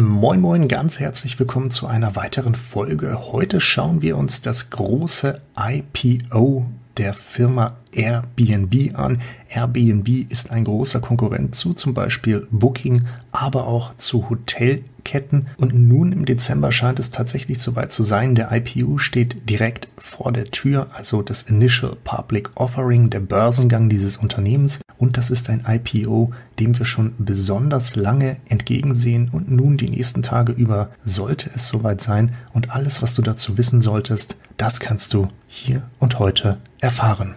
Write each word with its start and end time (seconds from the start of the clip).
Moin 0.00 0.40
Moin, 0.40 0.68
ganz 0.68 1.00
herzlich 1.00 1.40
willkommen 1.40 1.72
zu 1.72 1.88
einer 1.88 2.14
weiteren 2.14 2.54
Folge. 2.54 3.32
Heute 3.32 3.60
schauen 3.60 4.00
wir 4.00 4.16
uns 4.16 4.40
das 4.40 4.70
große 4.70 5.40
IPO 5.58 6.66
der 6.98 7.14
Firma 7.14 7.78
Airbnb 7.90 8.96
an. 8.96 9.20
Airbnb 9.48 10.30
ist 10.30 10.52
ein 10.52 10.62
großer 10.62 11.00
Konkurrent 11.00 11.56
zu 11.56 11.74
zum 11.74 11.94
Beispiel 11.94 12.46
Booking, 12.52 13.06
aber 13.32 13.66
auch 13.66 13.92
zu 13.96 14.30
Hotelketten. 15.08 15.48
Und 15.56 15.74
nun 15.74 16.12
im 16.12 16.24
Dezember 16.24 16.72
scheint 16.72 16.98
es 16.98 17.10
tatsächlich 17.10 17.60
soweit 17.60 17.92
zu 17.92 18.02
sein. 18.02 18.34
Der 18.34 18.50
IPO 18.52 18.98
steht 18.98 19.48
direkt 19.48 19.88
vor 19.98 20.32
der 20.32 20.50
Tür, 20.50 20.88
also 20.94 21.22
das 21.22 21.42
Initial 21.42 21.96
Public 22.04 22.50
Offering, 22.56 23.10
der 23.10 23.20
Börsengang 23.20 23.88
dieses 23.88 24.16
Unternehmens. 24.16 24.80
Und 24.96 25.16
das 25.16 25.30
ist 25.30 25.48
ein 25.48 25.64
IPO, 25.66 26.32
dem 26.58 26.78
wir 26.78 26.86
schon 26.86 27.14
besonders 27.18 27.96
lange 27.96 28.36
entgegensehen. 28.48 29.28
Und 29.30 29.50
nun 29.50 29.76
die 29.76 29.90
nächsten 29.90 30.22
Tage 30.22 30.52
über 30.52 30.90
sollte 31.04 31.50
es 31.54 31.68
soweit 31.68 32.00
sein. 32.00 32.34
Und 32.52 32.70
alles, 32.70 33.02
was 33.02 33.14
du 33.14 33.22
dazu 33.22 33.56
wissen 33.58 33.80
solltest, 33.80 34.36
das 34.56 34.80
kannst 34.80 35.14
du 35.14 35.28
hier 35.46 35.82
und 35.98 36.18
heute 36.18 36.58
erfahren. 36.80 37.36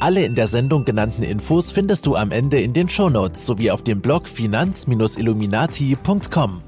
Alle 0.00 0.24
in 0.24 0.34
der 0.36 0.46
Sendung 0.46 0.84
genannten 0.84 1.24
Infos 1.24 1.72
findest 1.72 2.06
du 2.06 2.14
am 2.14 2.30
Ende 2.30 2.60
in 2.60 2.72
den 2.72 2.88
Shownotes 2.88 3.44
sowie 3.44 3.72
auf 3.72 3.82
dem 3.82 4.00
Blog 4.00 4.28
finanz-illuminati.com. 4.28 6.62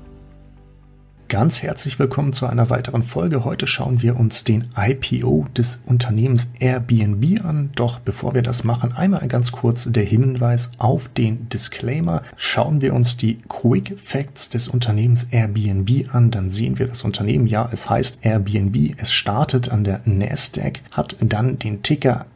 Ganz 1.29 1.63
herzlich 1.63 2.01
willkommen 2.01 2.33
zu 2.33 2.47
einer 2.47 2.71
weiteren 2.71 3.05
Folge. 3.05 3.45
Heute 3.45 3.69
schauen 3.69 4.03
wir 4.03 4.19
uns 4.19 4.43
den 4.43 4.67
IPO 4.77 5.47
des 5.57 5.81
Unternehmens 5.87 6.49
Airbnb 6.59 7.45
an. 7.45 7.71
Doch 7.77 8.01
bevor 8.01 8.35
wir 8.35 8.43
das 8.43 8.65
machen, 8.65 8.95
einmal 8.95 9.29
ganz 9.29 9.53
kurz 9.53 9.85
der 9.93 10.03
Hinweis 10.03 10.73
auf 10.79 11.07
den 11.07 11.49
Disclaimer. 11.49 12.25
Schauen 12.35 12.81
wir 12.81 12.95
uns 12.95 13.17
die 13.17 13.39
Quick 13.49 13.97
Facts 14.05 14.51
des 14.51 14.67
Unternehmens 14.67 15.29
Airbnb 15.31 16.13
an, 16.13 16.33
dann 16.33 16.51
sehen 16.51 16.81
wir 16.81 16.89
das 16.89 17.05
Unternehmen. 17.05 17.47
Ja, 17.47 17.69
es 17.71 17.89
heißt 17.89 18.27
Airbnb. 18.27 18.95
Es 18.97 19.13
startet 19.13 19.71
an 19.71 19.85
der 19.85 20.01
Nasdaq, 20.05 20.81
hat 20.91 21.17
dann 21.21 21.61
den 21.61 21.85
Ticker 21.85 22.27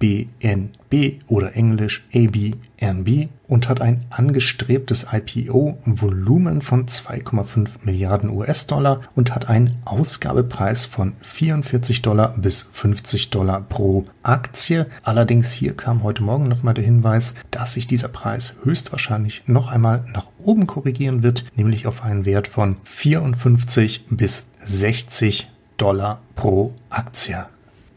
ABNB 0.00 1.22
oder 1.26 1.54
Englisch 1.54 2.04
ABNB 2.14 3.28
und 3.48 3.68
hat 3.68 3.80
ein 3.80 4.04
angestrebtes 4.10 5.06
IPO-Volumen 5.12 6.62
von 6.62 6.86
2,5 6.86 7.68
Milliarden 7.82 8.30
US-Dollar 8.30 9.00
und 9.14 9.34
hat 9.34 9.48
einen 9.48 9.74
Ausgabepreis 9.84 10.84
von 10.84 11.14
44 11.22 12.02
Dollar 12.02 12.34
bis 12.36 12.62
50 12.72 13.30
Dollar 13.30 13.62
pro 13.62 14.04
Aktie. 14.22 14.86
Allerdings 15.02 15.52
hier 15.52 15.74
kam 15.74 16.02
heute 16.02 16.22
Morgen 16.22 16.48
nochmal 16.48 16.74
der 16.74 16.84
Hinweis, 16.84 17.34
dass 17.50 17.72
sich 17.72 17.86
dieser 17.86 18.08
Preis 18.08 18.56
höchstwahrscheinlich 18.62 19.42
noch 19.46 19.68
einmal 19.68 20.04
nach 20.12 20.26
oben 20.44 20.66
korrigieren 20.66 21.22
wird, 21.22 21.44
nämlich 21.56 21.86
auf 21.86 22.02
einen 22.02 22.24
Wert 22.24 22.48
von 22.48 22.76
54 22.84 24.06
bis 24.10 24.48
60 24.62 25.50
Dollar 25.78 26.20
pro 26.34 26.74
Aktie. 26.90 27.46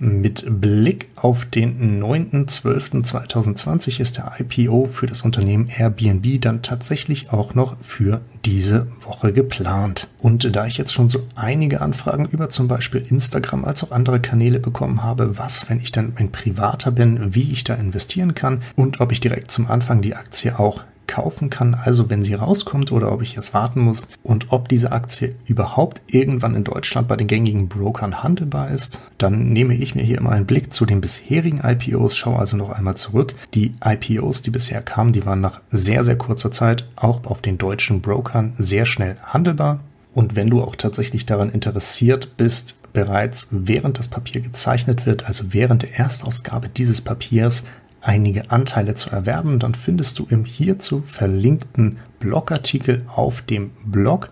Mit 0.03 0.59
Blick 0.59 1.09
auf 1.15 1.45
den 1.45 2.01
9.12.2020 2.01 3.99
ist 3.99 4.17
der 4.17 4.33
IPO 4.39 4.87
für 4.87 5.05
das 5.05 5.21
Unternehmen 5.21 5.69
Airbnb 5.69 6.41
dann 6.41 6.63
tatsächlich 6.63 7.31
auch 7.31 7.53
noch 7.53 7.77
für 7.81 8.21
diese 8.43 8.87
Woche 9.05 9.31
geplant. 9.31 10.07
Und 10.17 10.55
da 10.55 10.65
ich 10.65 10.79
jetzt 10.79 10.91
schon 10.91 11.07
so 11.07 11.27
einige 11.35 11.81
Anfragen 11.81 12.25
über 12.25 12.49
zum 12.49 12.67
Beispiel 12.67 13.05
Instagram 13.07 13.63
als 13.63 13.83
auch 13.83 13.91
andere 13.91 14.19
Kanäle 14.19 14.59
bekommen 14.59 15.03
habe, 15.03 15.37
was, 15.37 15.69
wenn 15.69 15.79
ich 15.79 15.91
dann 15.91 16.13
ein 16.15 16.31
Privater 16.31 16.89
bin, 16.89 17.35
wie 17.35 17.51
ich 17.51 17.63
da 17.63 17.75
investieren 17.75 18.33
kann 18.33 18.63
und 18.75 19.01
ob 19.01 19.11
ich 19.11 19.19
direkt 19.19 19.51
zum 19.51 19.69
Anfang 19.69 20.01
die 20.01 20.15
Aktie 20.15 20.57
auch 20.57 20.81
kaufen 21.07 21.49
kann, 21.49 21.75
also 21.75 22.09
wenn 22.09 22.23
sie 22.23 22.33
rauskommt 22.33 22.91
oder 22.91 23.11
ob 23.11 23.21
ich 23.21 23.35
jetzt 23.35 23.53
warten 23.53 23.81
muss 23.81 24.07
und 24.23 24.51
ob 24.51 24.69
diese 24.69 24.91
Aktie 24.91 25.35
überhaupt 25.45 26.01
irgendwann 26.07 26.55
in 26.55 26.63
Deutschland 26.63 27.07
bei 27.07 27.17
den 27.17 27.27
gängigen 27.27 27.67
Brokern 27.67 28.23
handelbar 28.23 28.71
ist, 28.71 28.99
dann 29.17 29.49
nehme 29.49 29.75
ich 29.75 29.95
mir 29.95 30.03
hier 30.03 30.17
immer 30.17 30.31
einen 30.31 30.45
Blick 30.45 30.73
zu 30.73 30.85
den 30.85 31.01
bisherigen 31.01 31.61
IPOs, 31.63 32.15
schaue 32.15 32.39
also 32.39 32.57
noch 32.57 32.69
einmal 32.69 32.95
zurück. 32.95 33.35
Die 33.53 33.73
IPOs, 33.83 34.41
die 34.41 34.51
bisher 34.51 34.81
kamen, 34.81 35.11
die 35.13 35.25
waren 35.25 35.41
nach 35.41 35.61
sehr, 35.71 36.03
sehr 36.05 36.17
kurzer 36.17 36.51
Zeit 36.51 36.87
auch 36.95 37.25
auf 37.25 37.41
den 37.41 37.57
deutschen 37.57 38.01
Brokern 38.01 38.53
sehr 38.57 38.85
schnell 38.85 39.17
handelbar. 39.23 39.79
Und 40.13 40.35
wenn 40.35 40.49
du 40.49 40.61
auch 40.61 40.75
tatsächlich 40.75 41.25
daran 41.25 41.49
interessiert 41.49 42.35
bist, 42.37 42.75
bereits 42.93 43.47
während 43.51 43.99
das 43.99 44.07
Papier 44.07 44.41
gezeichnet 44.41 45.05
wird, 45.05 45.25
also 45.25 45.53
während 45.53 45.83
der 45.83 45.97
Erstausgabe 45.97 46.69
dieses 46.69 47.01
Papiers, 47.01 47.65
einige 48.01 48.51
Anteile 48.51 48.95
zu 48.95 49.09
erwerben, 49.11 49.59
dann 49.59 49.75
findest 49.75 50.19
du 50.19 50.27
im 50.29 50.45
hierzu 50.45 51.01
verlinkten 51.01 51.99
Blogartikel 52.19 53.05
auf 53.07 53.41
dem 53.41 53.71
Blog. 53.85 54.29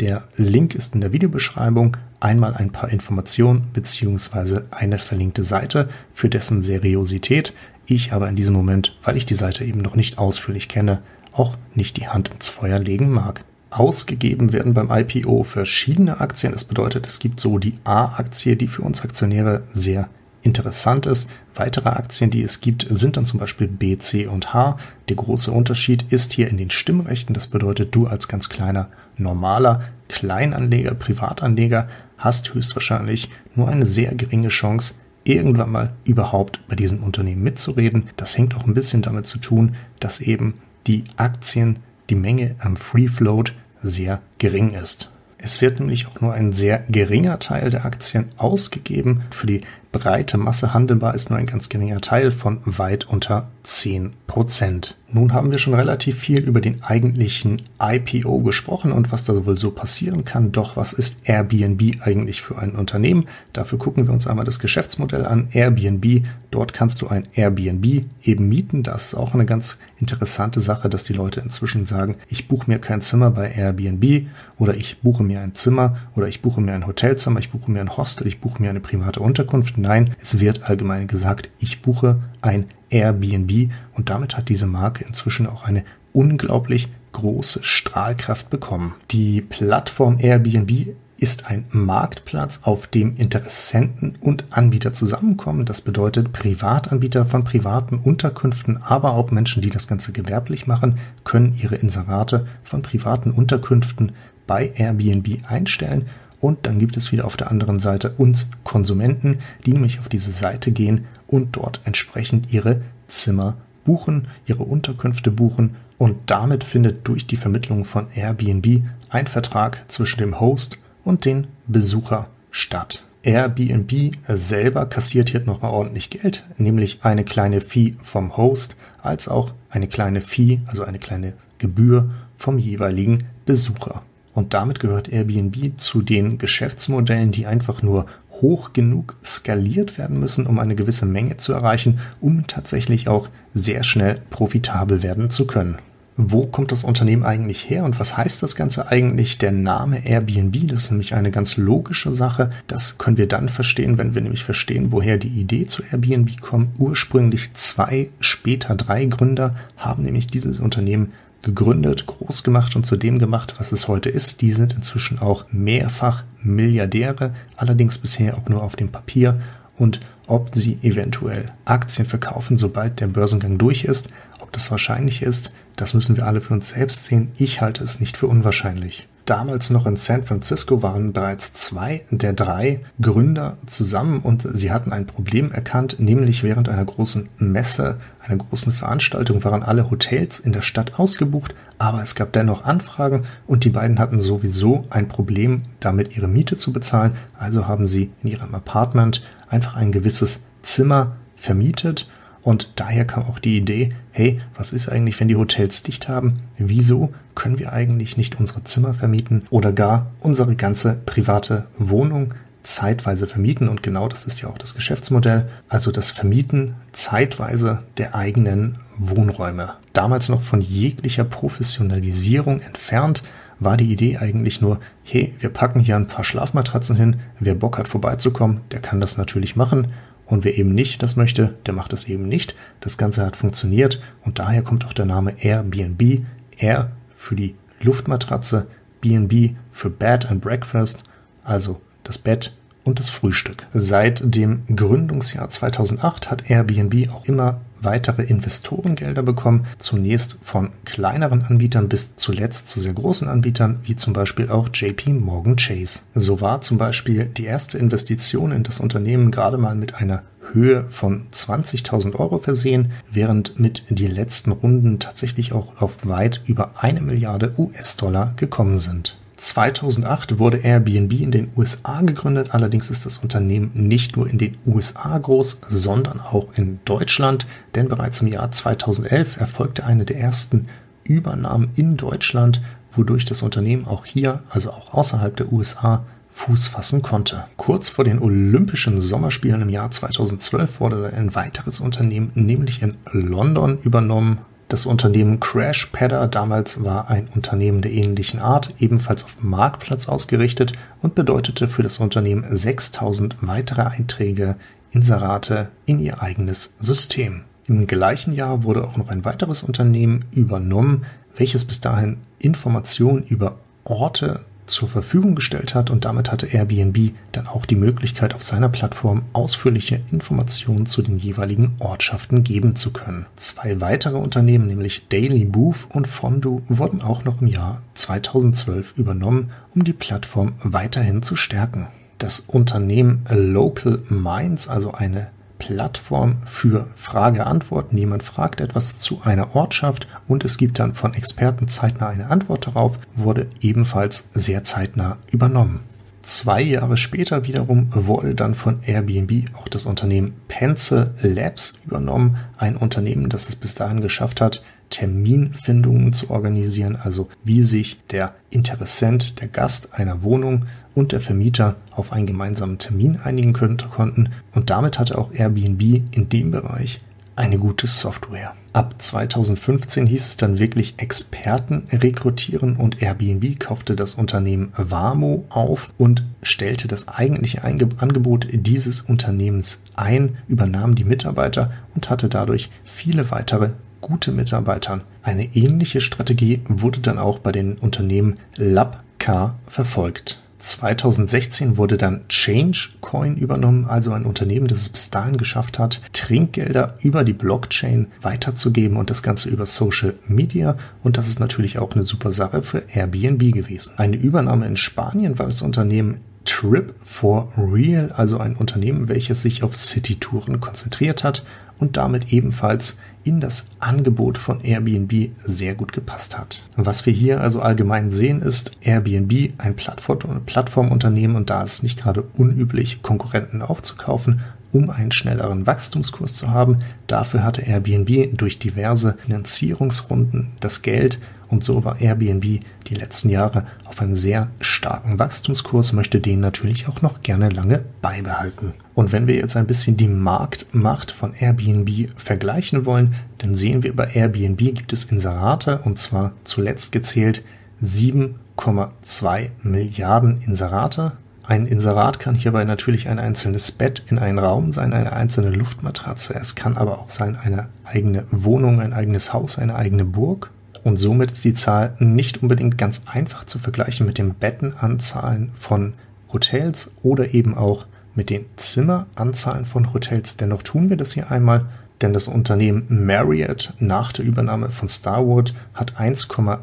Der 0.00 0.24
Link 0.36 0.74
ist 0.74 0.94
in 0.94 1.00
der 1.00 1.12
Videobeschreibung. 1.12 1.96
Einmal 2.18 2.54
ein 2.54 2.70
paar 2.70 2.90
Informationen 2.90 3.68
beziehungsweise 3.72 4.66
eine 4.70 4.98
verlinkte 4.98 5.44
Seite, 5.44 5.88
für 6.12 6.28
dessen 6.28 6.62
Seriosität 6.62 7.54
ich 7.86 8.12
aber 8.12 8.28
in 8.28 8.36
diesem 8.36 8.54
Moment, 8.54 8.96
weil 9.02 9.16
ich 9.16 9.26
die 9.26 9.34
Seite 9.34 9.64
eben 9.64 9.80
noch 9.80 9.96
nicht 9.96 10.18
ausführlich 10.18 10.68
kenne, 10.68 11.02
auch 11.32 11.56
nicht 11.74 11.96
die 11.96 12.08
Hand 12.08 12.28
ins 12.28 12.48
Feuer 12.48 12.78
legen 12.78 13.10
mag. 13.10 13.44
Ausgegeben 13.70 14.52
werden 14.52 14.74
beim 14.74 14.90
IPO 14.90 15.44
verschiedene 15.44 16.20
Aktien. 16.20 16.52
Das 16.52 16.64
bedeutet, 16.64 17.06
es 17.06 17.20
gibt 17.20 17.40
so 17.40 17.58
die 17.58 17.74
A-Aktie, 17.84 18.56
die 18.56 18.68
für 18.68 18.82
uns 18.82 19.02
Aktionäre 19.02 19.62
sehr 19.72 20.08
interessant 20.42 21.06
ist. 21.06 21.30
Weitere 21.54 21.90
Aktien, 21.90 22.30
die 22.30 22.42
es 22.42 22.60
gibt, 22.60 22.86
sind 22.88 23.16
dann 23.16 23.26
zum 23.26 23.40
Beispiel 23.40 23.68
B, 23.68 23.98
C 23.98 24.26
und 24.26 24.54
H. 24.54 24.78
Der 25.08 25.16
große 25.16 25.50
Unterschied 25.50 26.04
ist 26.10 26.32
hier 26.32 26.48
in 26.48 26.56
den 26.56 26.70
Stimmrechten. 26.70 27.34
Das 27.34 27.46
bedeutet, 27.46 27.94
du 27.94 28.06
als 28.06 28.28
ganz 28.28 28.48
kleiner, 28.48 28.88
normaler 29.16 29.82
Kleinanleger, 30.08 30.94
Privatanleger 30.94 31.88
hast 32.18 32.52
höchstwahrscheinlich 32.54 33.30
nur 33.54 33.68
eine 33.68 33.86
sehr 33.86 34.14
geringe 34.14 34.48
Chance, 34.48 34.94
irgendwann 35.24 35.70
mal 35.70 35.92
überhaupt 36.04 36.60
bei 36.68 36.76
diesen 36.76 37.00
Unternehmen 37.00 37.42
mitzureden. 37.42 38.08
Das 38.16 38.36
hängt 38.36 38.56
auch 38.56 38.66
ein 38.66 38.74
bisschen 38.74 39.02
damit 39.02 39.26
zu 39.26 39.38
tun, 39.38 39.76
dass 40.00 40.20
eben 40.20 40.54
die 40.86 41.04
Aktien, 41.16 41.78
die 42.08 42.14
Menge 42.14 42.56
am 42.58 42.76
Free 42.76 43.08
Float 43.08 43.54
sehr 43.82 44.20
gering 44.38 44.74
ist. 44.74 45.10
Es 45.38 45.62
wird 45.62 45.80
nämlich 45.80 46.06
auch 46.06 46.20
nur 46.20 46.34
ein 46.34 46.52
sehr 46.52 46.80
geringer 46.88 47.38
Teil 47.38 47.70
der 47.70 47.86
Aktien 47.86 48.26
ausgegeben. 48.36 49.22
Für 49.30 49.46
die 49.46 49.62
breite 49.92 50.38
Masse 50.38 50.72
handelbar 50.72 51.14
ist 51.14 51.30
nur 51.30 51.38
ein 51.38 51.46
ganz 51.46 51.68
geringer 51.68 52.00
Teil 52.00 52.30
von 52.30 52.60
weit 52.64 53.08
unter 53.08 53.48
10 53.62 54.12
Prozent. 54.26 54.96
Nun 55.12 55.32
haben 55.32 55.50
wir 55.50 55.58
schon 55.58 55.74
relativ 55.74 56.18
viel 56.18 56.38
über 56.38 56.60
den 56.60 56.84
eigentlichen 56.84 57.62
IPO 57.82 58.40
gesprochen 58.40 58.92
und 58.92 59.10
was 59.10 59.24
da 59.24 59.44
wohl 59.44 59.58
so 59.58 59.72
passieren 59.72 60.24
kann. 60.24 60.52
Doch 60.52 60.76
was 60.76 60.92
ist 60.92 61.18
Airbnb 61.24 61.96
eigentlich 62.00 62.42
für 62.42 62.58
ein 62.58 62.76
Unternehmen? 62.76 63.26
Dafür 63.52 63.78
gucken 63.78 64.06
wir 64.06 64.12
uns 64.12 64.28
einmal 64.28 64.44
das 64.44 64.60
Geschäftsmodell 64.60 65.26
an. 65.26 65.48
Airbnb, 65.50 66.26
dort 66.52 66.72
kannst 66.72 67.02
du 67.02 67.08
ein 67.08 67.26
Airbnb 67.34 68.04
eben 68.22 68.48
mieten. 68.48 68.84
Das 68.84 69.06
ist 69.06 69.14
auch 69.14 69.34
eine 69.34 69.46
ganz 69.46 69.78
interessante 69.98 70.60
Sache, 70.60 70.88
dass 70.88 71.02
die 71.02 71.12
Leute 71.12 71.40
inzwischen 71.40 71.86
sagen, 71.86 72.16
ich 72.28 72.46
buche 72.46 72.70
mir 72.70 72.78
kein 72.78 73.02
Zimmer 73.02 73.32
bei 73.32 73.50
Airbnb 73.50 74.28
oder 74.58 74.74
ich 74.74 75.00
buche 75.00 75.24
mir 75.24 75.40
ein 75.40 75.56
Zimmer 75.56 75.96
oder 76.14 76.28
ich 76.28 76.40
buche 76.40 76.60
mir 76.60 76.74
ein 76.74 76.86
Hotelzimmer, 76.86 77.40
ich 77.40 77.50
buche 77.50 77.70
mir 77.70 77.80
ein 77.80 77.96
Hostel, 77.96 78.28
ich 78.28 78.40
buche 78.40 78.62
mir 78.62 78.70
eine 78.70 78.80
private 78.80 79.18
Unterkunft. 79.18 79.76
Nein, 79.80 80.14
es 80.20 80.40
wird 80.40 80.64
allgemein 80.68 81.06
gesagt, 81.06 81.48
ich 81.58 81.82
buche 81.82 82.20
ein 82.42 82.66
Airbnb 82.90 83.70
und 83.94 84.10
damit 84.10 84.36
hat 84.36 84.48
diese 84.48 84.66
Marke 84.66 85.04
inzwischen 85.04 85.46
auch 85.46 85.64
eine 85.64 85.84
unglaublich 86.12 86.88
große 87.12 87.60
Strahlkraft 87.62 88.50
bekommen. 88.50 88.94
Die 89.10 89.40
Plattform 89.40 90.18
Airbnb 90.20 90.94
ist 91.16 91.50
ein 91.50 91.66
Marktplatz, 91.70 92.60
auf 92.62 92.86
dem 92.86 93.16
Interessenten 93.16 94.16
und 94.20 94.44
Anbieter 94.50 94.94
zusammenkommen. 94.94 95.66
Das 95.66 95.82
bedeutet, 95.82 96.32
Privatanbieter 96.32 97.26
von 97.26 97.44
privaten 97.44 97.98
Unterkünften, 97.98 98.78
aber 98.82 99.12
auch 99.12 99.30
Menschen, 99.30 99.62
die 99.62 99.68
das 99.70 99.86
Ganze 99.86 100.12
gewerblich 100.12 100.66
machen, 100.66 100.98
können 101.24 101.54
ihre 101.60 101.76
Inserate 101.76 102.46
von 102.62 102.80
privaten 102.80 103.32
Unterkünften 103.32 104.12
bei 104.46 104.72
Airbnb 104.74 105.38
einstellen. 105.46 106.06
Und 106.40 106.66
dann 106.66 106.78
gibt 106.78 106.96
es 106.96 107.12
wieder 107.12 107.26
auf 107.26 107.36
der 107.36 107.50
anderen 107.50 107.78
Seite 107.78 108.14
uns 108.16 108.50
Konsumenten, 108.64 109.40
die 109.66 109.72
nämlich 109.72 109.98
auf 110.00 110.08
diese 110.08 110.32
Seite 110.32 110.72
gehen 110.72 111.06
und 111.26 111.56
dort 111.56 111.80
entsprechend 111.84 112.52
ihre 112.52 112.80
Zimmer 113.06 113.56
buchen, 113.84 114.28
ihre 114.46 114.62
Unterkünfte 114.62 115.30
buchen 115.30 115.76
und 115.98 116.16
damit 116.26 116.64
findet 116.64 117.06
durch 117.06 117.26
die 117.26 117.36
Vermittlung 117.36 117.84
von 117.84 118.06
Airbnb 118.14 118.82
ein 119.10 119.26
Vertrag 119.26 119.84
zwischen 119.88 120.20
dem 120.20 120.40
Host 120.40 120.78
und 121.04 121.24
den 121.24 121.46
Besucher 121.66 122.28
statt. 122.50 123.04
Airbnb 123.22 124.12
selber 124.28 124.86
kassiert 124.86 125.28
hier 125.28 125.40
nochmal 125.40 125.72
ordentlich 125.72 126.08
Geld, 126.08 126.44
nämlich 126.56 127.00
eine 127.02 127.24
kleine 127.24 127.60
Fee 127.60 127.96
vom 128.02 128.36
Host, 128.36 128.76
als 129.02 129.28
auch 129.28 129.52
eine 129.68 129.88
kleine 129.88 130.22
Fee, 130.22 130.60
also 130.66 130.84
eine 130.84 130.98
kleine 130.98 131.34
Gebühr 131.58 132.10
vom 132.34 132.58
jeweiligen 132.58 133.18
Besucher. 133.44 134.02
Und 134.34 134.54
damit 134.54 134.80
gehört 134.80 135.08
Airbnb 135.08 135.78
zu 135.78 136.02
den 136.02 136.38
Geschäftsmodellen, 136.38 137.32
die 137.32 137.46
einfach 137.46 137.82
nur 137.82 138.06
hoch 138.40 138.72
genug 138.72 139.16
skaliert 139.24 139.98
werden 139.98 140.18
müssen, 140.18 140.46
um 140.46 140.58
eine 140.58 140.74
gewisse 140.74 141.06
Menge 141.06 141.36
zu 141.36 141.52
erreichen, 141.52 142.00
um 142.20 142.46
tatsächlich 142.46 143.08
auch 143.08 143.28
sehr 143.54 143.82
schnell 143.82 144.20
profitabel 144.30 145.02
werden 145.02 145.30
zu 145.30 145.46
können. 145.46 145.78
Wo 146.22 146.46
kommt 146.46 146.70
das 146.70 146.84
Unternehmen 146.84 147.24
eigentlich 147.24 147.70
her 147.70 147.84
und 147.84 147.98
was 147.98 148.16
heißt 148.16 148.42
das 148.42 148.54
Ganze 148.54 148.88
eigentlich? 148.88 149.38
Der 149.38 149.52
Name 149.52 150.06
Airbnb, 150.06 150.68
das 150.68 150.84
ist 150.84 150.90
nämlich 150.90 151.14
eine 151.14 151.30
ganz 151.30 151.56
logische 151.56 152.12
Sache. 152.12 152.50
Das 152.66 152.98
können 152.98 153.16
wir 153.16 153.26
dann 153.26 153.48
verstehen, 153.48 153.96
wenn 153.96 154.14
wir 154.14 154.20
nämlich 154.20 154.44
verstehen, 154.44 154.92
woher 154.92 155.16
die 155.16 155.28
Idee 155.28 155.66
zu 155.66 155.82
Airbnb 155.82 156.40
kommt. 156.40 156.78
Ursprünglich 156.78 157.54
zwei, 157.54 158.10
später 158.20 158.74
drei 158.74 159.06
Gründer 159.06 159.54
haben 159.78 160.02
nämlich 160.02 160.26
dieses 160.26 160.60
Unternehmen 160.60 161.12
gegründet, 161.42 162.06
groß 162.06 162.42
gemacht 162.42 162.76
und 162.76 162.84
zu 162.84 162.96
dem 162.96 163.18
gemacht, 163.18 163.54
was 163.58 163.72
es 163.72 163.88
heute 163.88 164.08
ist. 164.08 164.42
Die 164.42 164.52
sind 164.52 164.74
inzwischen 164.74 165.18
auch 165.18 165.44
mehrfach 165.50 166.24
Milliardäre, 166.42 167.34
allerdings 167.56 167.98
bisher 167.98 168.36
auch 168.36 168.48
nur 168.48 168.62
auf 168.62 168.76
dem 168.76 168.90
Papier. 168.90 169.40
Und 169.76 170.00
ob 170.26 170.54
sie 170.54 170.78
eventuell 170.82 171.50
Aktien 171.64 172.06
verkaufen, 172.06 172.56
sobald 172.56 173.00
der 173.00 173.08
Börsengang 173.08 173.58
durch 173.58 173.84
ist, 173.84 174.08
ob 174.50 174.54
das 174.54 174.72
wahrscheinlich 174.72 175.22
ist, 175.22 175.52
das 175.76 175.94
müssen 175.94 176.16
wir 176.16 176.26
alle 176.26 176.40
für 176.40 176.54
uns 176.54 176.70
selbst 176.70 177.06
sehen. 177.06 177.30
Ich 177.36 177.60
halte 177.60 177.84
es 177.84 178.00
nicht 178.00 178.16
für 178.16 178.26
unwahrscheinlich. 178.26 179.06
Damals 179.26 179.70
noch 179.70 179.86
in 179.86 179.94
San 179.94 180.24
Francisco 180.24 180.82
waren 180.82 181.12
bereits 181.12 181.54
zwei 181.54 182.02
der 182.10 182.32
drei 182.32 182.80
Gründer 183.00 183.58
zusammen 183.66 184.18
und 184.18 184.48
sie 184.52 184.72
hatten 184.72 184.92
ein 184.92 185.06
Problem 185.06 185.52
erkannt, 185.52 186.00
nämlich 186.00 186.42
während 186.42 186.68
einer 186.68 186.84
großen 186.84 187.28
Messe, 187.38 187.98
einer 188.18 188.38
großen 188.38 188.72
Veranstaltung 188.72 189.44
waren 189.44 189.62
alle 189.62 189.88
Hotels 189.88 190.40
in 190.40 190.50
der 190.50 190.62
Stadt 190.62 190.98
ausgebucht, 190.98 191.54
aber 191.78 192.02
es 192.02 192.16
gab 192.16 192.32
dennoch 192.32 192.64
Anfragen 192.64 193.22
und 193.46 193.62
die 193.62 193.70
beiden 193.70 194.00
hatten 194.00 194.20
sowieso 194.20 194.84
ein 194.90 195.06
Problem 195.06 195.62
damit 195.78 196.16
ihre 196.16 196.26
Miete 196.26 196.56
zu 196.56 196.72
bezahlen, 196.72 197.12
also 197.38 197.68
haben 197.68 197.86
sie 197.86 198.10
in 198.24 198.30
ihrem 198.30 198.52
Apartment 198.56 199.22
einfach 199.48 199.76
ein 199.76 199.92
gewisses 199.92 200.42
Zimmer 200.62 201.12
vermietet 201.36 202.08
und 202.42 202.70
daher 202.76 203.04
kam 203.04 203.24
auch 203.24 203.38
die 203.38 203.56
Idee, 203.56 203.90
hey, 204.12 204.40
was 204.56 204.72
ist 204.72 204.88
eigentlich, 204.88 205.18
wenn 205.20 205.28
die 205.28 205.36
Hotels 205.36 205.82
dicht 205.82 206.08
haben? 206.08 206.40
Wieso 206.56 207.12
können 207.34 207.58
wir 207.58 207.72
eigentlich 207.72 208.16
nicht 208.16 208.40
unsere 208.40 208.64
Zimmer 208.64 208.94
vermieten 208.94 209.44
oder 209.50 209.72
gar 209.72 210.06
unsere 210.20 210.56
ganze 210.56 210.98
private 211.06 211.66
Wohnung 211.78 212.34
zeitweise 212.62 213.26
vermieten? 213.26 213.68
Und 213.68 213.82
genau 213.82 214.08
das 214.08 214.24
ist 214.24 214.40
ja 214.40 214.48
auch 214.48 214.58
das 214.58 214.74
Geschäftsmodell, 214.74 215.48
also 215.68 215.92
das 215.92 216.10
Vermieten 216.10 216.74
zeitweise 216.92 217.82
der 217.98 218.14
eigenen 218.14 218.78
Wohnräume. 218.96 219.74
Damals 219.92 220.28
noch 220.28 220.42
von 220.42 220.60
jeglicher 220.60 221.24
Professionalisierung 221.24 222.60
entfernt, 222.60 223.22
war 223.62 223.76
die 223.76 223.92
Idee 223.92 224.16
eigentlich 224.16 224.62
nur, 224.62 224.80
hey, 225.02 225.34
wir 225.38 225.50
packen 225.50 225.80
hier 225.80 225.94
ein 225.96 226.08
paar 226.08 226.24
Schlafmatratzen 226.24 226.96
hin, 226.96 227.16
wer 227.38 227.54
Bock 227.54 227.76
hat 227.76 227.88
vorbeizukommen, 227.88 228.62
der 228.70 228.80
kann 228.80 229.00
das 229.00 229.18
natürlich 229.18 229.54
machen 229.54 229.88
und 230.30 230.44
wer 230.44 230.56
eben 230.56 230.74
nicht 230.74 231.02
das 231.02 231.16
möchte, 231.16 231.54
der 231.66 231.74
macht 231.74 231.92
das 231.92 232.04
eben 232.04 232.28
nicht. 232.28 232.54
Das 232.80 232.96
Ganze 232.96 233.26
hat 233.26 233.36
funktioniert 233.36 234.00
und 234.24 234.38
daher 234.38 234.62
kommt 234.62 234.86
auch 234.86 234.92
der 234.92 235.04
Name 235.04 235.34
Airbnb. 235.40 236.22
Air 236.56 236.92
für 237.16 237.34
die 237.36 237.54
Luftmatratze, 237.80 238.66
BNB 239.00 239.56
für 239.72 239.90
Bed 239.90 240.30
and 240.30 240.40
Breakfast, 240.40 241.04
also 241.42 241.80
das 242.04 242.18
Bett 242.18 242.54
und 242.84 242.98
das 242.98 243.10
Frühstück. 243.10 243.66
Seit 243.72 244.22
dem 244.34 244.62
Gründungsjahr 244.74 245.48
2008 245.48 246.30
hat 246.30 246.48
Airbnb 246.48 247.10
auch 247.12 247.24
immer 247.24 247.60
weitere 247.82 248.22
Investorengelder 248.22 249.22
bekommen, 249.22 249.66
zunächst 249.78 250.38
von 250.42 250.70
kleineren 250.84 251.42
Anbietern 251.42 251.88
bis 251.88 252.16
zuletzt 252.16 252.68
zu 252.68 252.80
sehr 252.80 252.92
großen 252.92 253.28
Anbietern, 253.28 253.80
wie 253.82 253.96
zum 253.96 254.12
Beispiel 254.12 254.50
auch 254.50 254.68
JP 254.72 255.14
Morgan 255.14 255.56
Chase. 255.56 256.00
So 256.14 256.40
war 256.40 256.60
zum 256.60 256.78
Beispiel 256.78 257.24
die 257.24 257.44
erste 257.44 257.78
Investition 257.78 258.52
in 258.52 258.62
das 258.62 258.80
Unternehmen 258.80 259.30
gerade 259.30 259.58
mal 259.58 259.74
mit 259.74 259.94
einer 259.94 260.22
Höhe 260.52 260.86
von 260.88 261.26
20.000 261.32 262.16
Euro 262.16 262.38
versehen, 262.38 262.92
während 263.10 263.58
mit 263.58 263.84
die 263.88 264.08
letzten 264.08 264.52
Runden 264.52 264.98
tatsächlich 264.98 265.52
auch 265.52 265.80
auf 265.80 266.06
weit 266.06 266.42
über 266.46 266.72
eine 266.76 267.00
Milliarde 267.00 267.54
US-Dollar 267.56 268.34
gekommen 268.36 268.78
sind. 268.78 269.19
2008 269.40 270.38
wurde 270.38 270.58
Airbnb 270.58 271.12
in 271.14 271.30
den 271.30 271.50
USA 271.56 272.02
gegründet, 272.02 272.54
allerdings 272.54 272.90
ist 272.90 273.06
das 273.06 273.18
Unternehmen 273.18 273.70
nicht 273.74 274.16
nur 274.16 274.28
in 274.28 274.38
den 274.38 274.58
USA 274.66 275.16
groß, 275.16 275.62
sondern 275.66 276.20
auch 276.20 276.48
in 276.54 276.80
Deutschland, 276.84 277.46
denn 277.74 277.88
bereits 277.88 278.20
im 278.20 278.28
Jahr 278.28 278.50
2011 278.50 279.38
erfolgte 279.38 279.84
eine 279.84 280.04
der 280.04 280.18
ersten 280.18 280.68
Übernahmen 281.04 281.70
in 281.74 281.96
Deutschland, 281.96 282.60
wodurch 282.92 283.24
das 283.24 283.42
Unternehmen 283.42 283.86
auch 283.86 284.04
hier, 284.04 284.42
also 284.50 284.70
auch 284.70 284.92
außerhalb 284.92 285.34
der 285.36 285.52
USA, 285.52 286.04
Fuß 286.32 286.68
fassen 286.68 287.02
konnte. 287.02 287.46
Kurz 287.56 287.88
vor 287.88 288.04
den 288.04 288.20
Olympischen 288.20 289.00
Sommerspielen 289.00 289.62
im 289.62 289.68
Jahr 289.68 289.90
2012 289.90 290.80
wurde 290.80 291.12
ein 291.12 291.34
weiteres 291.34 291.80
Unternehmen, 291.80 292.30
nämlich 292.34 292.82
in 292.82 292.96
London, 293.10 293.78
übernommen, 293.82 294.38
das 294.70 294.86
Unternehmen 294.86 295.40
Crash 295.40 295.86
Padder 295.86 296.28
damals 296.28 296.84
war 296.84 297.10
ein 297.10 297.28
Unternehmen 297.34 297.82
der 297.82 297.90
ähnlichen 297.90 298.38
Art, 298.38 298.72
ebenfalls 298.78 299.24
auf 299.24 299.42
Marktplatz 299.42 300.08
ausgerichtet 300.08 300.72
und 301.02 301.16
bedeutete 301.16 301.66
für 301.66 301.82
das 301.82 301.98
Unternehmen 301.98 302.44
6000 302.48 303.36
weitere 303.40 303.82
Einträge, 303.82 304.56
Inserate 304.92 305.68
in 305.86 305.98
ihr 305.98 306.22
eigenes 306.22 306.76
System. 306.78 307.42
Im 307.66 307.86
gleichen 307.88 308.32
Jahr 308.32 308.62
wurde 308.62 308.84
auch 308.84 308.96
noch 308.96 309.08
ein 309.08 309.24
weiteres 309.24 309.64
Unternehmen 309.64 310.24
übernommen, 310.30 311.04
welches 311.36 311.64
bis 311.64 311.80
dahin 311.80 312.18
Informationen 312.38 313.24
über 313.24 313.58
Orte 313.84 314.40
zur 314.70 314.88
Verfügung 314.88 315.34
gestellt 315.34 315.74
hat 315.74 315.90
und 315.90 316.04
damit 316.04 316.30
hatte 316.32 316.46
Airbnb 316.46 317.12
dann 317.32 317.46
auch 317.46 317.66
die 317.66 317.76
Möglichkeit, 317.76 318.34
auf 318.34 318.42
seiner 318.42 318.68
Plattform 318.68 319.22
ausführliche 319.32 320.00
Informationen 320.10 320.86
zu 320.86 321.02
den 321.02 321.18
jeweiligen 321.18 321.74
Ortschaften 321.78 322.44
geben 322.44 322.76
zu 322.76 322.92
können. 322.92 323.26
Zwei 323.36 323.80
weitere 323.80 324.16
Unternehmen, 324.16 324.66
nämlich 324.66 325.08
Daily 325.08 325.44
Booth 325.44 325.88
und 325.90 326.08
Fondue, 326.08 326.62
wurden 326.68 327.02
auch 327.02 327.24
noch 327.24 327.40
im 327.42 327.48
Jahr 327.48 327.82
2012 327.94 328.94
übernommen, 328.96 329.50
um 329.74 329.84
die 329.84 329.92
Plattform 329.92 330.54
weiterhin 330.62 331.22
zu 331.22 331.36
stärken. 331.36 331.88
Das 332.18 332.40
Unternehmen 332.40 333.24
Local 333.30 334.02
Minds, 334.08 334.68
also 334.68 334.92
eine 334.92 335.28
Plattform 335.60 336.38
für 336.44 336.88
Frage-Antworten. 336.96 337.96
Jemand 337.96 338.24
fragt 338.24 338.60
etwas 338.60 338.98
zu 338.98 339.20
einer 339.22 339.54
Ortschaft 339.54 340.08
und 340.26 340.44
es 340.44 340.58
gibt 340.58 340.80
dann 340.80 340.94
von 340.94 341.14
Experten 341.14 341.68
zeitnah 341.68 342.08
eine 342.08 342.26
Antwort 342.26 342.66
darauf, 342.66 342.98
wurde 343.14 343.46
ebenfalls 343.60 344.30
sehr 344.34 344.64
zeitnah 344.64 345.18
übernommen. 345.30 345.80
Zwei 346.22 346.60
Jahre 346.60 346.96
später 346.96 347.46
wiederum 347.46 347.88
wurde 347.92 348.34
dann 348.34 348.54
von 348.54 348.82
Airbnb 348.84 349.56
auch 349.56 349.68
das 349.68 349.86
Unternehmen 349.86 350.34
Pencil 350.48 351.10
Labs 351.22 351.74
übernommen, 351.86 352.36
ein 352.58 352.76
Unternehmen, 352.76 353.28
das 353.28 353.48
es 353.48 353.56
bis 353.56 353.74
dahin 353.74 354.00
geschafft 354.00 354.40
hat, 354.40 354.62
Terminfindungen 354.90 356.12
zu 356.12 356.30
organisieren, 356.30 356.96
also 356.96 357.28
wie 357.44 357.64
sich 357.64 358.00
der 358.10 358.34
Interessent, 358.50 359.40
der 359.40 359.48
Gast 359.48 359.94
einer 359.94 360.22
Wohnung 360.22 360.66
und 360.94 361.12
der 361.12 361.20
Vermieter 361.20 361.76
auf 361.92 362.12
einen 362.12 362.26
gemeinsamen 362.26 362.78
Termin 362.78 363.18
einigen 363.22 363.52
konnten 363.52 364.30
und 364.54 364.70
damit 364.70 364.98
hatte 364.98 365.16
auch 365.16 365.32
Airbnb 365.32 366.02
in 366.10 366.28
dem 366.28 366.50
Bereich 366.50 366.98
eine 367.36 367.58
gute 367.58 367.86
Software. 367.86 368.54
Ab 368.72 368.96
2015 368.98 370.06
hieß 370.06 370.28
es 370.28 370.36
dann 370.36 370.58
wirklich 370.58 370.94
Experten 370.98 371.84
rekrutieren 371.90 372.76
und 372.76 373.02
Airbnb 373.02 373.58
kaufte 373.58 373.96
das 373.96 374.14
Unternehmen 374.14 374.72
Wamo 374.76 375.44
auf 375.48 375.90
und 375.96 376.24
stellte 376.42 376.86
das 376.86 377.08
eigentliche 377.08 377.64
Angebot 377.64 378.46
dieses 378.52 379.00
Unternehmens 379.00 379.82
ein, 379.96 380.36
übernahm 380.48 380.94
die 380.94 381.04
Mitarbeiter 381.04 381.72
und 381.94 382.10
hatte 382.10 382.28
dadurch 382.28 382.70
viele 382.84 383.30
weitere 383.30 383.70
gute 384.00 384.32
Mitarbeiter. 384.32 385.00
Eine 385.22 385.54
ähnliche 385.54 386.00
Strategie 386.00 386.60
wurde 386.68 387.00
dann 387.00 387.18
auch 387.18 387.38
bei 387.38 387.52
den 387.52 387.78
Unternehmen 387.78 388.36
LabK 388.56 389.54
verfolgt. 389.66 390.40
2016 390.60 391.76
wurde 391.76 391.96
dann 391.96 392.28
Changecoin 392.28 393.36
übernommen, 393.36 393.86
also 393.86 394.12
ein 394.12 394.26
Unternehmen, 394.26 394.66
das 394.66 394.82
es 394.82 394.88
bis 394.90 395.10
dahin 395.10 395.38
geschafft 395.38 395.78
hat, 395.78 396.02
Trinkgelder 396.12 396.98
über 397.00 397.24
die 397.24 397.32
Blockchain 397.32 398.08
weiterzugeben 398.20 398.96
und 398.96 399.10
das 399.10 399.22
Ganze 399.22 399.48
über 399.48 399.66
Social 399.66 400.14
Media. 400.26 400.76
Und 401.02 401.16
das 401.16 401.28
ist 401.28 401.40
natürlich 401.40 401.78
auch 401.78 401.92
eine 401.92 402.04
super 402.04 402.32
Sache 402.32 402.62
für 402.62 402.82
Airbnb 402.92 403.52
gewesen. 403.52 403.94
Eine 403.96 404.16
Übernahme 404.16 404.66
in 404.66 404.76
Spanien 404.76 405.38
war 405.38 405.46
das 405.46 405.62
Unternehmen 405.62 406.20
Trip 406.44 406.94
for 407.02 407.52
Real, 407.56 408.12
also 408.12 408.38
ein 408.38 408.56
Unternehmen, 408.56 409.08
welches 409.08 409.42
sich 409.42 409.62
auf 409.62 409.76
City-Touren 409.76 410.60
konzentriert 410.60 411.22
hat 411.22 411.44
und 411.78 411.96
damit 411.96 412.32
ebenfalls 412.32 412.98
in 413.30 413.38
das 413.38 413.66
Angebot 413.78 414.38
von 414.38 414.60
Airbnb 414.60 415.30
sehr 415.44 415.76
gut 415.76 415.92
gepasst 415.92 416.36
hat. 416.36 416.64
Was 416.74 417.06
wir 417.06 417.12
hier 417.12 417.40
also 417.40 417.60
allgemein 417.60 418.10
sehen 418.10 418.42
ist 418.42 418.72
Airbnb 418.80 419.52
ein 419.58 419.76
Plattform 419.76 420.42
Plattformunternehmen 420.44 421.36
und 421.36 421.48
da 421.48 421.62
ist 421.62 421.84
nicht 421.84 422.00
gerade 422.00 422.24
unüblich, 422.36 423.02
Konkurrenten 423.02 423.62
aufzukaufen, 423.62 424.40
um 424.72 424.90
einen 424.90 425.12
schnelleren 425.12 425.66
Wachstumskurs 425.66 426.34
zu 426.34 426.50
haben. 426.50 426.78
Dafür 427.06 427.42
hatte 427.42 427.62
Airbnb 427.62 428.36
durch 428.36 428.58
diverse 428.58 429.16
Finanzierungsrunden 429.24 430.52
das 430.60 430.82
Geld 430.82 431.18
und 431.50 431.64
so 431.64 431.84
war 431.84 432.00
Airbnb 432.00 432.60
die 432.86 432.94
letzten 432.94 433.28
Jahre 433.28 433.66
auf 433.84 434.00
einem 434.00 434.14
sehr 434.14 434.48
starken 434.60 435.18
Wachstumskurs, 435.18 435.92
möchte 435.92 436.20
den 436.20 436.40
natürlich 436.40 436.88
auch 436.88 437.02
noch 437.02 437.22
gerne 437.22 437.48
lange 437.48 437.84
beibehalten. 438.00 438.74
Und 438.94 439.12
wenn 439.12 439.26
wir 439.26 439.34
jetzt 439.34 439.56
ein 439.56 439.66
bisschen 439.66 439.96
die 439.96 440.08
Marktmacht 440.08 441.10
von 441.10 441.34
Airbnb 441.34 442.10
vergleichen 442.16 442.86
wollen, 442.86 443.14
dann 443.38 443.56
sehen 443.56 443.82
wir 443.82 443.94
bei 443.96 444.14
Airbnb 444.14 444.58
gibt 444.58 444.92
es 444.92 445.04
Inserate 445.04 445.80
und 445.84 445.98
zwar 445.98 446.32
zuletzt 446.44 446.92
gezählt 446.92 447.42
7,2 447.82 449.50
Milliarden 449.62 450.42
Inserate. 450.42 451.12
Ein 451.50 451.66
Inserat 451.66 452.20
kann 452.20 452.36
hierbei 452.36 452.64
natürlich 452.64 453.08
ein 453.08 453.18
einzelnes 453.18 453.72
Bett 453.72 454.04
in 454.06 454.20
einen 454.20 454.38
Raum 454.38 454.70
sein, 454.70 454.94
eine 454.94 455.12
einzelne 455.12 455.50
Luftmatratze. 455.50 456.32
Es 456.36 456.54
kann 456.54 456.76
aber 456.76 457.00
auch 457.00 457.10
sein 457.10 457.36
eine 457.36 457.66
eigene 457.82 458.24
Wohnung, 458.30 458.78
ein 458.78 458.92
eigenes 458.92 459.32
Haus, 459.32 459.58
eine 459.58 459.74
eigene 459.74 460.04
Burg. 460.04 460.52
Und 460.84 460.96
somit 460.96 461.32
ist 461.32 461.44
die 461.44 461.54
Zahl 461.54 461.96
nicht 461.98 462.40
unbedingt 462.40 462.78
ganz 462.78 463.02
einfach 463.06 463.42
zu 463.42 463.58
vergleichen 463.58 464.06
mit 464.06 464.16
den 464.16 464.34
Bettenanzahlen 464.34 465.50
von 465.58 465.94
Hotels 466.32 466.92
oder 467.02 467.34
eben 467.34 467.56
auch 467.56 467.86
mit 468.14 468.30
den 468.30 468.44
Zimmeranzahlen 468.54 469.64
von 469.64 469.92
Hotels. 469.92 470.36
Dennoch 470.36 470.62
tun 470.62 470.88
wir 470.88 470.96
das 470.96 471.14
hier 471.14 471.32
einmal, 471.32 471.66
denn 472.00 472.12
das 472.12 472.28
Unternehmen 472.28 472.86
Marriott 473.06 473.74
nach 473.80 474.12
der 474.12 474.24
Übernahme 474.24 474.70
von 474.70 474.86
Starwood 474.86 475.52
hat 475.74 475.98
1,38 475.98 476.60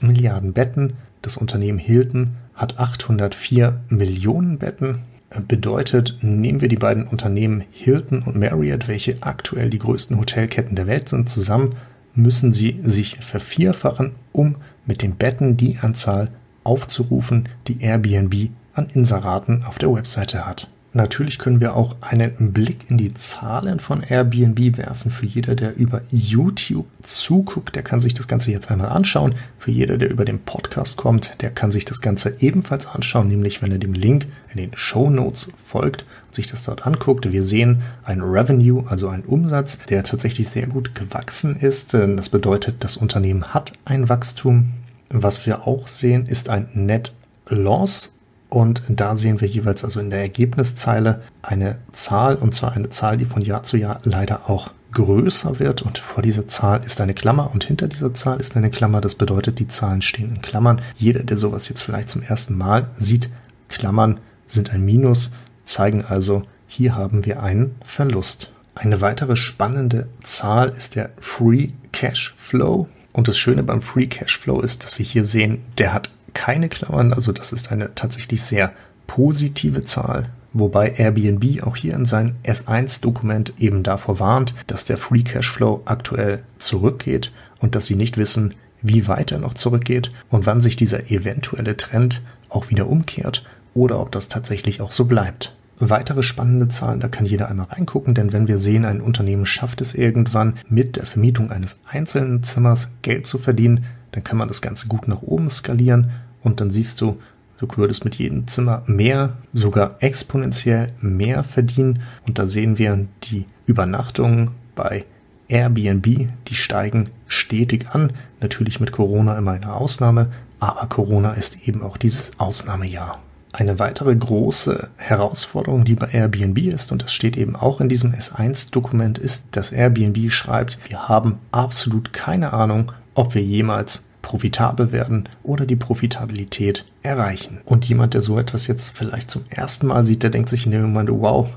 Milliarden 0.00 0.52
Betten. 0.52 0.92
Das 1.22 1.36
Unternehmen 1.36 1.80
Hilton 1.80 2.36
hat 2.58 2.78
804 2.78 3.80
Millionen 3.88 4.58
Betten. 4.58 4.98
Bedeutet, 5.46 6.18
nehmen 6.22 6.60
wir 6.60 6.68
die 6.68 6.76
beiden 6.76 7.06
Unternehmen 7.06 7.64
Hilton 7.70 8.22
und 8.22 8.36
Marriott, 8.36 8.88
welche 8.88 9.16
aktuell 9.22 9.70
die 9.70 9.78
größten 9.78 10.18
Hotelketten 10.18 10.74
der 10.74 10.86
Welt 10.86 11.08
sind, 11.08 11.30
zusammen, 11.30 11.76
müssen 12.14 12.52
sie 12.52 12.80
sich 12.82 13.18
vervierfachen, 13.20 14.12
um 14.32 14.56
mit 14.84 15.02
den 15.02 15.16
Betten 15.16 15.56
die 15.56 15.78
Anzahl 15.80 16.30
aufzurufen, 16.64 17.48
die 17.68 17.80
Airbnb 17.80 18.50
an 18.74 18.88
Inseraten 18.92 19.64
auf 19.64 19.78
der 19.78 19.92
Webseite 19.94 20.46
hat. 20.46 20.68
Natürlich 20.98 21.38
können 21.38 21.60
wir 21.60 21.76
auch 21.76 21.94
einen 22.00 22.52
Blick 22.52 22.90
in 22.90 22.98
die 22.98 23.14
Zahlen 23.14 23.78
von 23.78 24.02
Airbnb 24.02 24.76
werfen. 24.76 25.12
Für 25.12 25.26
jeder, 25.26 25.54
der 25.54 25.76
über 25.76 26.00
YouTube 26.10 26.88
zuguckt, 27.04 27.76
der 27.76 27.84
kann 27.84 28.00
sich 28.00 28.14
das 28.14 28.26
Ganze 28.26 28.50
jetzt 28.50 28.68
einmal 28.68 28.88
anschauen. 28.88 29.36
Für 29.60 29.70
jeder, 29.70 29.96
der 29.96 30.10
über 30.10 30.24
den 30.24 30.40
Podcast 30.40 30.96
kommt, 30.96 31.40
der 31.40 31.50
kann 31.50 31.70
sich 31.70 31.84
das 31.84 32.00
Ganze 32.00 32.34
ebenfalls 32.40 32.88
anschauen, 32.88 33.28
nämlich 33.28 33.62
wenn 33.62 33.70
er 33.70 33.78
dem 33.78 33.92
Link 33.92 34.26
in 34.50 34.56
den 34.56 34.72
Show 34.74 35.08
Notes 35.08 35.52
folgt 35.64 36.04
und 36.26 36.34
sich 36.34 36.48
das 36.48 36.64
dort 36.64 36.84
anguckt. 36.84 37.30
Wir 37.30 37.44
sehen 37.44 37.82
ein 38.02 38.20
Revenue, 38.20 38.84
also 38.88 39.08
einen 39.08 39.22
Umsatz, 39.22 39.78
der 39.88 40.02
tatsächlich 40.02 40.48
sehr 40.48 40.66
gut 40.66 40.96
gewachsen 40.96 41.54
ist. 41.54 41.94
Das 41.94 42.28
bedeutet, 42.28 42.82
das 42.82 42.96
Unternehmen 42.96 43.54
hat 43.54 43.72
ein 43.84 44.08
Wachstum. 44.08 44.70
Was 45.10 45.46
wir 45.46 45.64
auch 45.64 45.86
sehen, 45.86 46.26
ist 46.26 46.48
ein 46.48 46.68
Net 46.74 47.12
Loss 47.46 48.17
und 48.48 48.82
da 48.88 49.16
sehen 49.16 49.40
wir 49.40 49.48
jeweils 49.48 49.84
also 49.84 50.00
in 50.00 50.10
der 50.10 50.20
Ergebniszeile 50.20 51.22
eine 51.42 51.78
Zahl, 51.92 52.36
und 52.36 52.54
zwar 52.54 52.72
eine 52.72 52.90
Zahl, 52.90 53.16
die 53.18 53.26
von 53.26 53.42
Jahr 53.42 53.62
zu 53.62 53.76
Jahr 53.76 54.00
leider 54.04 54.48
auch 54.48 54.70
größer 54.92 55.58
wird. 55.58 55.82
Und 55.82 55.98
vor 55.98 56.22
dieser 56.22 56.48
Zahl 56.48 56.82
ist 56.84 57.00
eine 57.00 57.14
Klammer 57.14 57.50
und 57.52 57.64
hinter 57.64 57.88
dieser 57.88 58.14
Zahl 58.14 58.40
ist 58.40 58.56
eine 58.56 58.70
Klammer. 58.70 59.00
Das 59.00 59.16
bedeutet, 59.16 59.58
die 59.58 59.68
Zahlen 59.68 60.00
stehen 60.00 60.36
in 60.36 60.42
Klammern. 60.42 60.80
Jeder, 60.96 61.22
der 61.22 61.36
sowas 61.36 61.68
jetzt 61.68 61.82
vielleicht 61.82 62.08
zum 62.08 62.22
ersten 62.22 62.56
Mal 62.56 62.88
sieht, 62.96 63.28
Klammern 63.68 64.20
sind 64.46 64.72
ein 64.72 64.84
Minus, 64.84 65.30
zeigen 65.64 66.04
also, 66.04 66.42
hier 66.66 66.96
haben 66.96 67.26
wir 67.26 67.42
einen 67.42 67.74
Verlust. 67.84 68.50
Eine 68.74 69.00
weitere 69.00 69.36
spannende 69.36 70.08
Zahl 70.22 70.70
ist 70.70 70.96
der 70.96 71.10
Free 71.20 71.70
Cash 71.92 72.34
Flow. 72.36 72.88
Und 73.12 73.28
das 73.28 73.36
Schöne 73.36 73.62
beim 73.62 73.82
Free 73.82 74.06
Cash 74.06 74.38
Flow 74.38 74.60
ist, 74.60 74.84
dass 74.84 74.98
wir 74.98 75.04
hier 75.04 75.24
sehen, 75.24 75.62
der 75.76 75.92
hat 75.92 76.10
keine 76.34 76.68
Klammern, 76.68 77.12
also 77.12 77.32
das 77.32 77.52
ist 77.52 77.72
eine 77.72 77.94
tatsächlich 77.94 78.42
sehr 78.42 78.72
positive 79.06 79.84
Zahl, 79.84 80.24
wobei 80.52 80.92
Airbnb 80.92 81.62
auch 81.62 81.76
hier 81.76 81.94
in 81.94 82.06
seinem 82.06 82.34
S1-Dokument 82.44 83.54
eben 83.58 83.82
davor 83.82 84.20
warnt, 84.20 84.54
dass 84.66 84.84
der 84.84 84.98
Free 84.98 85.22
Cashflow 85.22 85.82
aktuell 85.84 86.42
zurückgeht 86.58 87.32
und 87.58 87.74
dass 87.74 87.86
sie 87.86 87.96
nicht 87.96 88.16
wissen, 88.16 88.54
wie 88.82 89.08
weit 89.08 89.32
er 89.32 89.38
noch 89.38 89.54
zurückgeht 89.54 90.12
und 90.30 90.46
wann 90.46 90.60
sich 90.60 90.76
dieser 90.76 91.10
eventuelle 91.10 91.76
Trend 91.76 92.22
auch 92.48 92.70
wieder 92.70 92.88
umkehrt 92.88 93.44
oder 93.74 94.00
ob 94.00 94.12
das 94.12 94.28
tatsächlich 94.28 94.80
auch 94.80 94.92
so 94.92 95.04
bleibt. 95.04 95.54
Weitere 95.80 96.24
spannende 96.24 96.68
Zahlen, 96.68 96.98
da 96.98 97.06
kann 97.08 97.24
jeder 97.24 97.48
einmal 97.48 97.66
reingucken, 97.66 98.14
denn 98.14 98.32
wenn 98.32 98.48
wir 98.48 98.58
sehen, 98.58 98.84
ein 98.84 99.00
Unternehmen 99.00 99.46
schafft 99.46 99.80
es 99.80 99.94
irgendwann 99.94 100.54
mit 100.68 100.96
der 100.96 101.06
Vermietung 101.06 101.52
eines 101.52 101.80
einzelnen 101.88 102.42
Zimmers 102.42 102.90
Geld 103.02 103.26
zu 103.28 103.38
verdienen, 103.38 103.84
dann 104.12 104.24
kann 104.24 104.38
man 104.38 104.48
das 104.48 104.62
Ganze 104.62 104.88
gut 104.88 105.08
nach 105.08 105.22
oben 105.22 105.48
skalieren 105.50 106.10
und 106.42 106.60
dann 106.60 106.70
siehst 106.70 107.00
du, 107.00 107.18
du 107.58 107.66
würdest 107.76 108.04
mit 108.04 108.16
jedem 108.16 108.46
Zimmer 108.46 108.82
mehr, 108.86 109.36
sogar 109.52 109.96
exponentiell 110.00 110.92
mehr 111.00 111.42
verdienen. 111.42 112.02
Und 112.26 112.38
da 112.38 112.46
sehen 112.46 112.78
wir 112.78 113.06
die 113.24 113.46
Übernachtungen 113.66 114.52
bei 114.74 115.04
Airbnb, 115.48 116.28
die 116.46 116.54
steigen 116.54 117.10
stetig 117.26 117.86
an. 117.90 118.12
Natürlich 118.40 118.80
mit 118.80 118.92
Corona 118.92 119.36
immer 119.36 119.52
eine 119.52 119.72
Ausnahme, 119.72 120.30
aber 120.60 120.86
Corona 120.86 121.32
ist 121.32 121.66
eben 121.66 121.82
auch 121.82 121.96
dieses 121.96 122.32
Ausnahmejahr. 122.38 123.20
Eine 123.50 123.78
weitere 123.78 124.14
große 124.14 124.90
Herausforderung, 124.96 125.84
die 125.84 125.94
bei 125.94 126.08
Airbnb 126.08 126.58
ist, 126.58 126.92
und 126.92 127.02
das 127.02 127.12
steht 127.12 127.36
eben 127.36 127.56
auch 127.56 127.80
in 127.80 127.88
diesem 127.88 128.12
S1-Dokument, 128.12 129.18
ist, 129.18 129.46
dass 129.52 129.72
Airbnb 129.72 130.30
schreibt, 130.30 130.78
wir 130.88 131.08
haben 131.08 131.38
absolut 131.50 132.12
keine 132.12 132.52
Ahnung, 132.52 132.92
ob 133.18 133.34
wir 133.34 133.42
jemals 133.42 134.04
profitabel 134.22 134.92
werden 134.92 135.28
oder 135.42 135.66
die 135.66 135.76
Profitabilität 135.76 136.84
erreichen. 137.02 137.60
Und 137.64 137.84
jemand, 137.86 138.14
der 138.14 138.22
so 138.22 138.38
etwas 138.38 138.66
jetzt 138.68 138.96
vielleicht 138.96 139.30
zum 139.30 139.44
ersten 139.50 139.88
Mal 139.88 140.04
sieht, 140.04 140.22
der 140.22 140.30
denkt 140.30 140.50
sich 140.50 140.66
in 140.66 140.72
dem 140.72 140.82
Moment, 140.82 141.10
wow, 141.10 141.48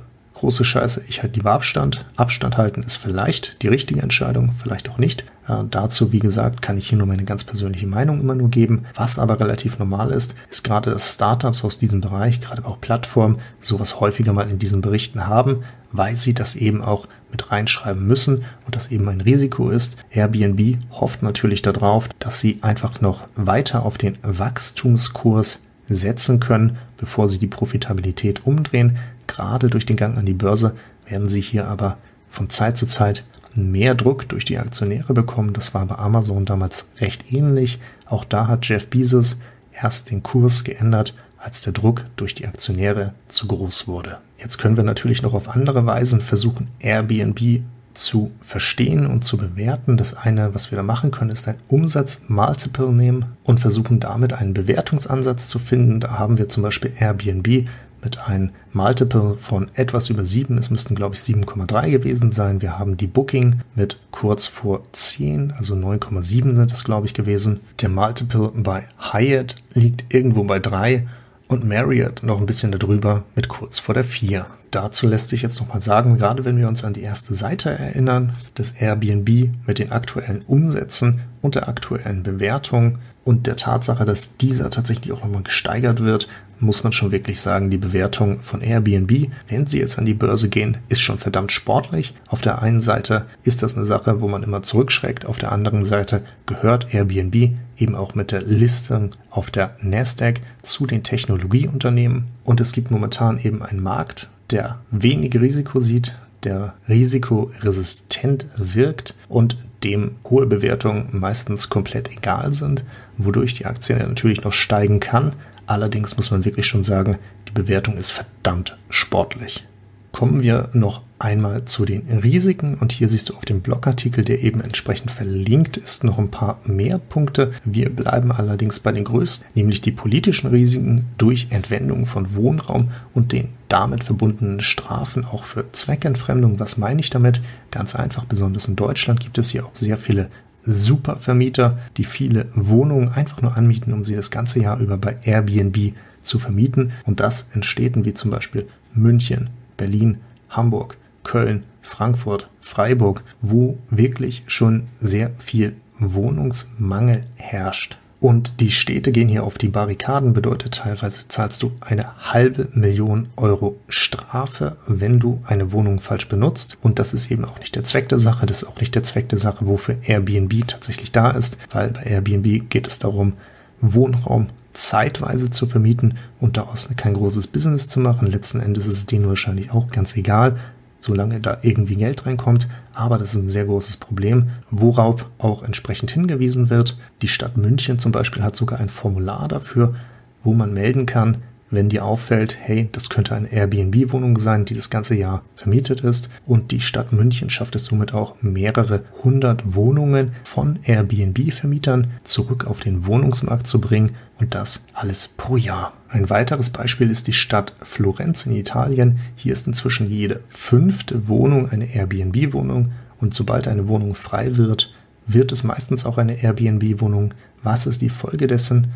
große 0.42 0.66
Scheiße, 0.66 1.04
ich 1.08 1.22
halte 1.22 1.36
lieber 1.36 1.52
Abstand. 1.52 2.04
Abstand 2.16 2.58
halten 2.58 2.82
ist 2.82 2.96
vielleicht 2.96 3.62
die 3.62 3.68
richtige 3.68 4.02
Entscheidung, 4.02 4.54
vielleicht 4.60 4.90
auch 4.90 4.98
nicht. 4.98 5.24
Äh, 5.48 5.64
dazu, 5.70 6.12
wie 6.12 6.20
gesagt, 6.20 6.64
kann 6.64 6.80
ich 6.80 6.90
hier 6.90 6.98
nur 6.98 7.06
meine 7.06 7.26
ganz 7.26 7.44
persönliche 7.44 7.86
Meinung 7.86 8.20
immer 8.20 8.34
nur 8.34 8.50
geben. 8.50 8.86
Was 8.96 9.20
aber 9.20 9.40
relativ 9.40 9.78
normal 9.78 10.10
ist, 10.12 10.34
ist 10.50 10.64
gerade, 10.64 10.90
dass 10.90 11.14
Startups 11.14 11.64
aus 11.64 11.78
diesem 11.78 12.02
Bereich, 12.02 12.42
gerade 12.42 12.66
auch 12.66 12.82
Plattformen, 12.82 13.38
sowas 13.60 14.00
häufiger 14.00 14.34
mal 14.34 14.50
in 14.50 14.58
diesen 14.58 14.82
Berichten 14.82 15.28
haben, 15.28 15.64
weil 15.92 16.18
sie 16.18 16.34
das 16.34 16.56
eben 16.56 16.82
auch 16.82 17.08
mit 17.30 17.52
reinschreiben 17.52 18.06
müssen 18.08 18.44
und 18.66 18.76
das 18.76 18.90
eben 18.90 19.08
ein 19.10 19.22
Risiko 19.22 19.70
ist. 19.70 19.96
Airbnb 20.10 20.80
hofft 20.90 21.22
natürlich 21.22 21.62
darauf, 21.62 22.10
dass 22.18 22.40
sie 22.40 22.58
einfach 22.64 23.00
noch 23.00 23.28
weiter 23.36 23.86
auf 23.86 24.00
den 24.00 24.18
Wachstumskurs 24.24 25.62
setzen 25.88 26.40
können, 26.40 26.78
bevor 26.98 27.28
sie 27.28 27.40
die 27.40 27.48
Profitabilität 27.48 28.46
umdrehen. 28.46 28.98
Gerade 29.32 29.70
durch 29.70 29.86
den 29.86 29.96
Gang 29.96 30.18
an 30.18 30.26
die 30.26 30.34
Börse 30.34 30.76
werden 31.08 31.30
sie 31.30 31.40
hier 31.40 31.66
aber 31.70 31.98
von 32.30 32.50
Zeit 32.50 32.78
zu 32.78 32.86
Zeit 32.86 33.24
mehr 33.56 33.96
Druck 33.96 34.28
durch 34.28 34.44
die 34.44 34.58
Aktionäre 34.58 35.14
bekommen. 35.14 35.54
Das 35.54 35.74
war 35.74 35.86
bei 35.86 35.96
Amazon 35.96 36.44
damals 36.44 36.90
recht 37.00 37.32
ähnlich. 37.32 37.80
Auch 38.06 38.26
da 38.26 38.48
hat 38.48 38.66
Jeff 38.66 38.88
Bezos 38.88 39.40
erst 39.72 40.12
den 40.12 40.22
Kurs 40.22 40.66
geändert, 40.66 41.16
als 41.38 41.62
der 41.62 41.72
Druck 41.72 42.04
durch 42.18 42.36
die 42.36 42.46
Aktionäre 42.46 43.14
zu 43.30 43.48
groß 43.48 43.88
wurde. 43.88 44.18
Jetzt 44.38 44.58
können 44.58 44.76
wir 44.76 44.84
natürlich 44.84 45.22
noch 45.22 45.34
auf 45.34 45.48
andere 45.48 45.86
Weisen 45.86 46.20
versuchen, 46.20 46.68
Airbnb 46.80 47.64
zu 47.94 48.32
verstehen 48.42 49.08
und 49.08 49.24
zu 49.24 49.38
bewerten. 49.38 49.96
Das 49.96 50.14
eine, 50.14 50.54
was 50.54 50.72
wir 50.72 50.76
da 50.76 50.84
machen 50.84 51.12
können, 51.12 51.32
ist 51.32 51.48
ein 51.48 51.56
Umsatz-Multiple 51.70 52.92
nehmen 52.92 53.38
und 53.46 53.62
versuchen 53.62 54.02
damit 54.02 54.34
einen 54.34 54.54
Bewertungsansatz 54.54 55.48
zu 55.48 55.58
finden. 55.58 56.02
Da 56.02 56.20
haben 56.20 56.38
wir 56.38 56.50
zum 56.50 56.64
Beispiel 56.64 56.92
Airbnb 57.00 57.70
mit 58.04 58.18
einem 58.20 58.52
Multiple 58.74 59.38
von 59.40 59.70
etwas 59.74 60.10
über 60.10 60.26
7. 60.26 60.58
Es 60.58 60.70
müssten, 60.70 60.96
glaube 60.96 61.16
ich, 61.16 61.22
7,3 61.22 61.92
gewesen 61.92 62.32
sein. 62.32 62.62
Wir 62.62 62.80
haben 62.80 62.98
die 62.98 63.08
Booking 63.08 63.62
mit 63.76 64.00
kurz 64.12 64.48
vor 64.48 64.82
10, 64.92 65.54
also 65.58 65.76
9,7 65.76 66.56
sind 66.56 66.72
es, 66.72 66.84
glaube 66.84 67.08
ich, 67.08 67.14
gewesen. 67.14 67.60
Der 67.82 67.90
Multiple 67.90 68.52
bei 68.56 68.88
Hyatt 69.12 69.56
liegt 69.74 70.14
irgendwo 70.14 70.44
bei 70.44 70.60
3 70.60 71.08
und 71.48 71.68
Marriott 71.68 72.24
noch 72.24 72.40
ein 72.40 72.46
bisschen 72.46 72.72
darüber 72.72 73.24
mit 73.36 73.48
kurz 73.48 73.80
vor 73.80 73.94
der 73.94 74.06
4. 74.06 74.46
Dazu 74.72 75.06
lässt 75.06 75.30
sich 75.30 75.42
jetzt 75.42 75.60
nochmal 75.60 75.82
sagen, 75.82 76.18
gerade 76.18 76.46
wenn 76.46 76.58
wir 76.58 76.70
uns 76.70 76.86
an 76.86 76.94
die 76.94 77.02
erste 77.02 77.34
Seite 77.34 77.72
erinnern, 77.72 78.32
des 78.58 78.72
Airbnb 78.72 79.50
mit 79.68 79.80
den 79.80 79.92
aktuellen 79.92 80.44
Umsätzen 80.48 81.20
und 81.42 81.56
der 81.56 81.68
aktuellen 81.68 82.24
Bewertung 82.24 83.00
und 83.26 83.48
der 83.48 83.58
Tatsache, 83.58 84.06
dass 84.06 84.38
dieser 84.38 84.70
tatsächlich 84.70 85.12
auch 85.12 85.24
nochmal 85.24 85.44
gesteigert 85.44 86.02
wird, 86.02 86.30
muss 86.62 86.84
man 86.84 86.94
schon 86.94 87.12
wirklich 87.12 87.42
sagen, 87.42 87.70
die 87.70 87.78
Bewertung 87.78 88.40
von 88.42 88.62
Airbnb, 88.62 89.30
wenn 89.50 89.66
sie 89.66 89.80
jetzt 89.80 89.98
an 89.98 90.06
die 90.06 90.14
Börse 90.14 90.48
gehen, 90.48 90.78
ist 90.90 91.02
schon 91.02 91.18
verdammt 91.18 91.52
sportlich. 91.52 92.14
Auf 92.28 92.42
der 92.42 92.62
einen 92.62 92.82
Seite 92.82 93.26
ist 93.44 93.64
das 93.64 93.76
eine 93.76 93.86
Sache, 93.86 94.22
wo 94.22 94.28
man 94.28 94.44
immer 94.44 94.62
zurückschreckt. 94.62 95.26
Auf 95.26 95.38
der 95.38 95.52
anderen 95.52 95.84
Seite 95.84 96.24
gehört 96.46 96.94
Airbnb 96.94 97.52
eben 97.78 97.96
auch 97.96 98.16
mit 98.16 98.32
der 98.32 98.42
Listung 98.44 99.12
auf 99.30 99.52
der 99.52 99.76
Nasdaq 99.82 100.42
zu 100.62 100.86
den 100.86 101.04
Technologieunternehmen. 101.04 102.26
Und 102.44 102.62
es 102.62 102.72
gibt 102.72 102.92
momentan 102.92 103.40
eben 103.40 103.64
einen 103.64 103.82
Markt, 103.82 104.30
der 104.52 104.80
wenig 104.92 105.40
Risiko 105.40 105.80
sieht, 105.80 106.16
der 106.44 106.76
risikoresistent 106.88 108.48
wirkt 108.56 109.16
und 109.30 109.58
dem 109.84 110.12
hohe 110.30 110.46
Bewertungen 110.46 111.08
meistens 111.12 111.70
komplett 111.70 112.12
egal 112.12 112.54
sind, 112.54 112.84
wodurch 113.18 113.54
die 113.56 113.66
Aktie 113.66 113.96
natürlich 113.96 114.44
noch 114.44 114.54
steigen 114.54 115.00
kann. 115.00 115.34
Allerdings 115.72 116.18
muss 116.18 116.32
man 116.32 116.44
wirklich 116.44 116.66
schon 116.66 116.84
sagen, 116.84 117.18
die 117.48 117.54
Bewertung 117.54 117.96
ist 117.96 118.12
verdammt 118.12 118.78
sportlich. 118.90 119.66
Kommen 120.12 120.44
wir 120.44 120.68
noch 120.74 121.02
einmal 121.18 121.64
zu 121.64 121.86
den 121.86 122.10
Risiken 122.10 122.76
und 122.76 122.92
hier 122.92 123.08
siehst 123.08 123.30
du 123.30 123.36
auf 123.36 123.46
dem 123.46 123.62
Blogartikel, 123.62 124.26
der 124.26 124.42
eben 124.42 124.60
entsprechend 124.60 125.12
verlinkt 125.12 125.78
ist, 125.78 126.04
noch 126.04 126.18
ein 126.18 126.30
paar 126.30 126.60
mehr 126.66 126.98
Punkte. 126.98 127.54
Wir 127.64 127.90
bleiben 127.90 128.34
allerdings 128.34 128.82
bei 128.82 128.92
den 128.92 129.06
größten, 129.06 129.48
nämlich 129.56 129.80
die 129.80 129.94
politischen 129.94 130.48
Risiken 130.50 131.06
durch 131.18 131.48
Entwendung 131.52 132.06
von 132.06 132.36
Wohnraum 132.36 132.92
und 133.14 133.32
den 133.32 133.48
damit 133.70 134.04
verbundenen 134.04 134.60
Strafen 134.60 135.24
auch 135.24 135.46
für 135.46 135.72
Zweckentfremdung. 135.72 136.60
Was 136.60 136.78
meine 136.78 137.00
ich 137.00 137.12
damit? 137.12 137.42
Ganz 137.72 137.96
einfach, 137.96 138.26
besonders 138.26 138.68
in 138.68 138.76
Deutschland 138.76 139.22
gibt 139.22 139.38
es 139.38 139.52
hier 139.52 139.66
auch 139.66 139.74
sehr 139.74 139.96
viele 139.96 140.30
Supervermieter, 140.64 141.80
die 141.98 142.04
viele 142.04 142.48
Wohnungen 142.54 143.10
einfach 143.10 143.42
nur 143.42 143.58
anmieten, 143.58 143.94
um 143.94 144.04
sie 144.04 144.16
das 144.16 144.32
ganze 144.32 144.62
Jahr 144.62 144.80
über 144.80 144.98
bei 144.98 145.18
Airbnb 145.24 145.94
zu 146.22 146.40
vermieten. 146.40 146.92
Und 147.06 147.20
das 147.20 147.50
in 147.54 147.64
Städten 147.64 148.06
wie 148.06 148.14
zum 148.14 148.32
Beispiel 148.32 148.68
München, 148.94 149.50
Berlin, 149.78 150.18
Hamburg, 150.50 150.98
Köln, 151.24 151.64
Frankfurt, 151.82 152.50
Freiburg, 152.62 153.24
wo 153.42 153.78
wirklich 153.90 154.44
schon 154.48 154.88
sehr 155.00 155.32
viel 155.38 155.76
Wohnungsmangel 156.00 157.24
herrscht. 157.36 157.98
Und 158.22 158.60
die 158.60 158.70
Städte 158.70 159.12
gehen 159.12 159.30
hier 159.30 159.44
auf 159.44 159.58
die 159.58 159.68
Barrikaden, 159.68 160.34
bedeutet 160.34 160.76
teilweise 160.76 161.28
zahlst 161.28 161.64
du 161.64 161.72
eine 161.82 162.32
halbe 162.32 162.70
Million 162.72 163.30
Euro 163.36 163.78
Strafe, 163.90 164.78
wenn 164.86 165.20
du 165.20 165.42
eine 165.48 165.72
Wohnung 165.72 166.00
falsch 166.00 166.28
benutzt. 166.28 166.78
Und 166.84 167.00
das 167.00 167.16
ist 167.16 167.32
eben 167.32 167.46
auch 167.46 167.58
nicht 167.58 167.76
der 167.76 167.84
Zweck 167.84 168.10
der 168.10 168.20
Sache, 168.20 168.46
das 168.46 168.62
ist 168.62 168.70
auch 168.70 168.80
nicht 168.80 168.94
der 168.94 169.02
Zweck 169.02 169.28
der 169.30 169.40
Sache, 169.40 169.66
wofür 169.66 169.96
Airbnb 170.06 170.68
tatsächlich 170.68 171.12
da 171.12 171.32
ist, 171.32 171.58
weil 171.72 171.90
bei 171.90 172.04
Airbnb 172.04 172.70
geht 172.70 172.86
es 172.86 173.00
darum, 173.00 173.34
Wohnraum 173.82 174.50
zeitweise 174.74 175.50
zu 175.50 175.66
vermieten 175.66 176.20
und 176.40 176.58
daraus 176.58 176.90
kein 176.96 177.16
großes 177.16 177.48
Business 177.48 177.88
zu 177.88 178.00
machen. 178.00 178.28
Letzten 178.28 178.60
Endes 178.60 178.86
ist 178.86 178.98
es 178.98 179.06
denen 179.08 179.28
wahrscheinlich 179.28 179.72
auch 179.72 179.88
ganz 179.88 180.16
egal, 180.16 180.60
solange 181.02 181.42
da 181.42 181.58
irgendwie 181.62 181.96
Geld 181.96 182.26
reinkommt. 182.26 182.70
Aber 182.94 183.18
das 183.18 183.34
ist 183.34 183.42
ein 183.42 183.50
sehr 183.50 183.66
großes 183.66 183.98
Problem, 183.98 184.52
worauf 184.70 185.30
auch 185.38 185.64
entsprechend 185.64 186.12
hingewiesen 186.12 186.70
wird. 186.70 186.98
Die 187.22 187.28
Stadt 187.28 187.58
München 187.58 188.00
zum 188.00 188.14
Beispiel 188.14 188.44
hat 188.44 188.56
sogar 188.56 188.80
ein 188.80 188.90
Formular 188.90 189.50
dafür, 189.50 189.96
wo 190.44 190.54
man 190.54 190.74
melden 190.74 191.06
kann, 191.06 191.38
wenn 191.72 191.90
dir 191.90 192.06
auffällt, 192.06 192.58
hey, 192.62 192.90
das 192.92 193.10
könnte 193.10 193.34
eine 193.34 193.52
Airbnb-Wohnung 193.52 194.38
sein, 194.38 194.66
die 194.66 194.76
das 194.76 194.90
ganze 194.90 195.16
Jahr 195.16 195.44
vermietet 195.56 196.02
ist. 196.02 196.30
Und 196.46 196.72
die 196.72 196.82
Stadt 196.82 197.14
München 197.14 197.50
schafft 197.50 197.76
es 197.76 197.86
somit 197.86 198.14
auch, 198.14 198.36
mehrere 198.42 199.04
hundert 199.24 199.74
Wohnungen 199.74 200.34
von 200.44 200.80
Airbnb-Vermietern 200.84 202.08
zurück 202.24 202.68
auf 202.68 202.82
den 202.82 203.06
Wohnungsmarkt 203.06 203.68
zu 203.68 203.82
bringen. 203.82 204.16
Und 204.38 204.54
das 204.54 204.86
alles 204.94 205.30
pro 205.30 205.56
Jahr. 205.56 205.94
Ein 206.10 206.30
weiteres 206.30 206.72
Beispiel 206.72 207.10
ist 207.10 207.28
die 207.28 207.34
Stadt 207.34 207.76
Florenz 207.82 208.46
in 208.46 208.56
Italien. 208.56 209.20
Hier 209.36 209.54
ist 209.54 209.66
inzwischen 209.68 210.10
jede 210.10 210.42
fünfte 210.50 211.28
Wohnung 211.28 211.70
eine 211.70 211.96
Airbnb-Wohnung. 211.96 212.92
Und 213.20 213.34
sobald 213.34 213.68
eine 213.68 213.88
Wohnung 213.88 214.16
frei 214.16 214.58
wird, 214.58 214.94
wird 215.28 215.52
es 215.52 215.64
meistens 215.64 216.06
auch 216.06 216.18
eine 216.18 216.44
Airbnb-Wohnung. 216.44 217.34
Was 217.64 217.86
ist 217.86 218.02
die 218.02 218.10
Folge 218.10 218.48
dessen? 218.48 218.92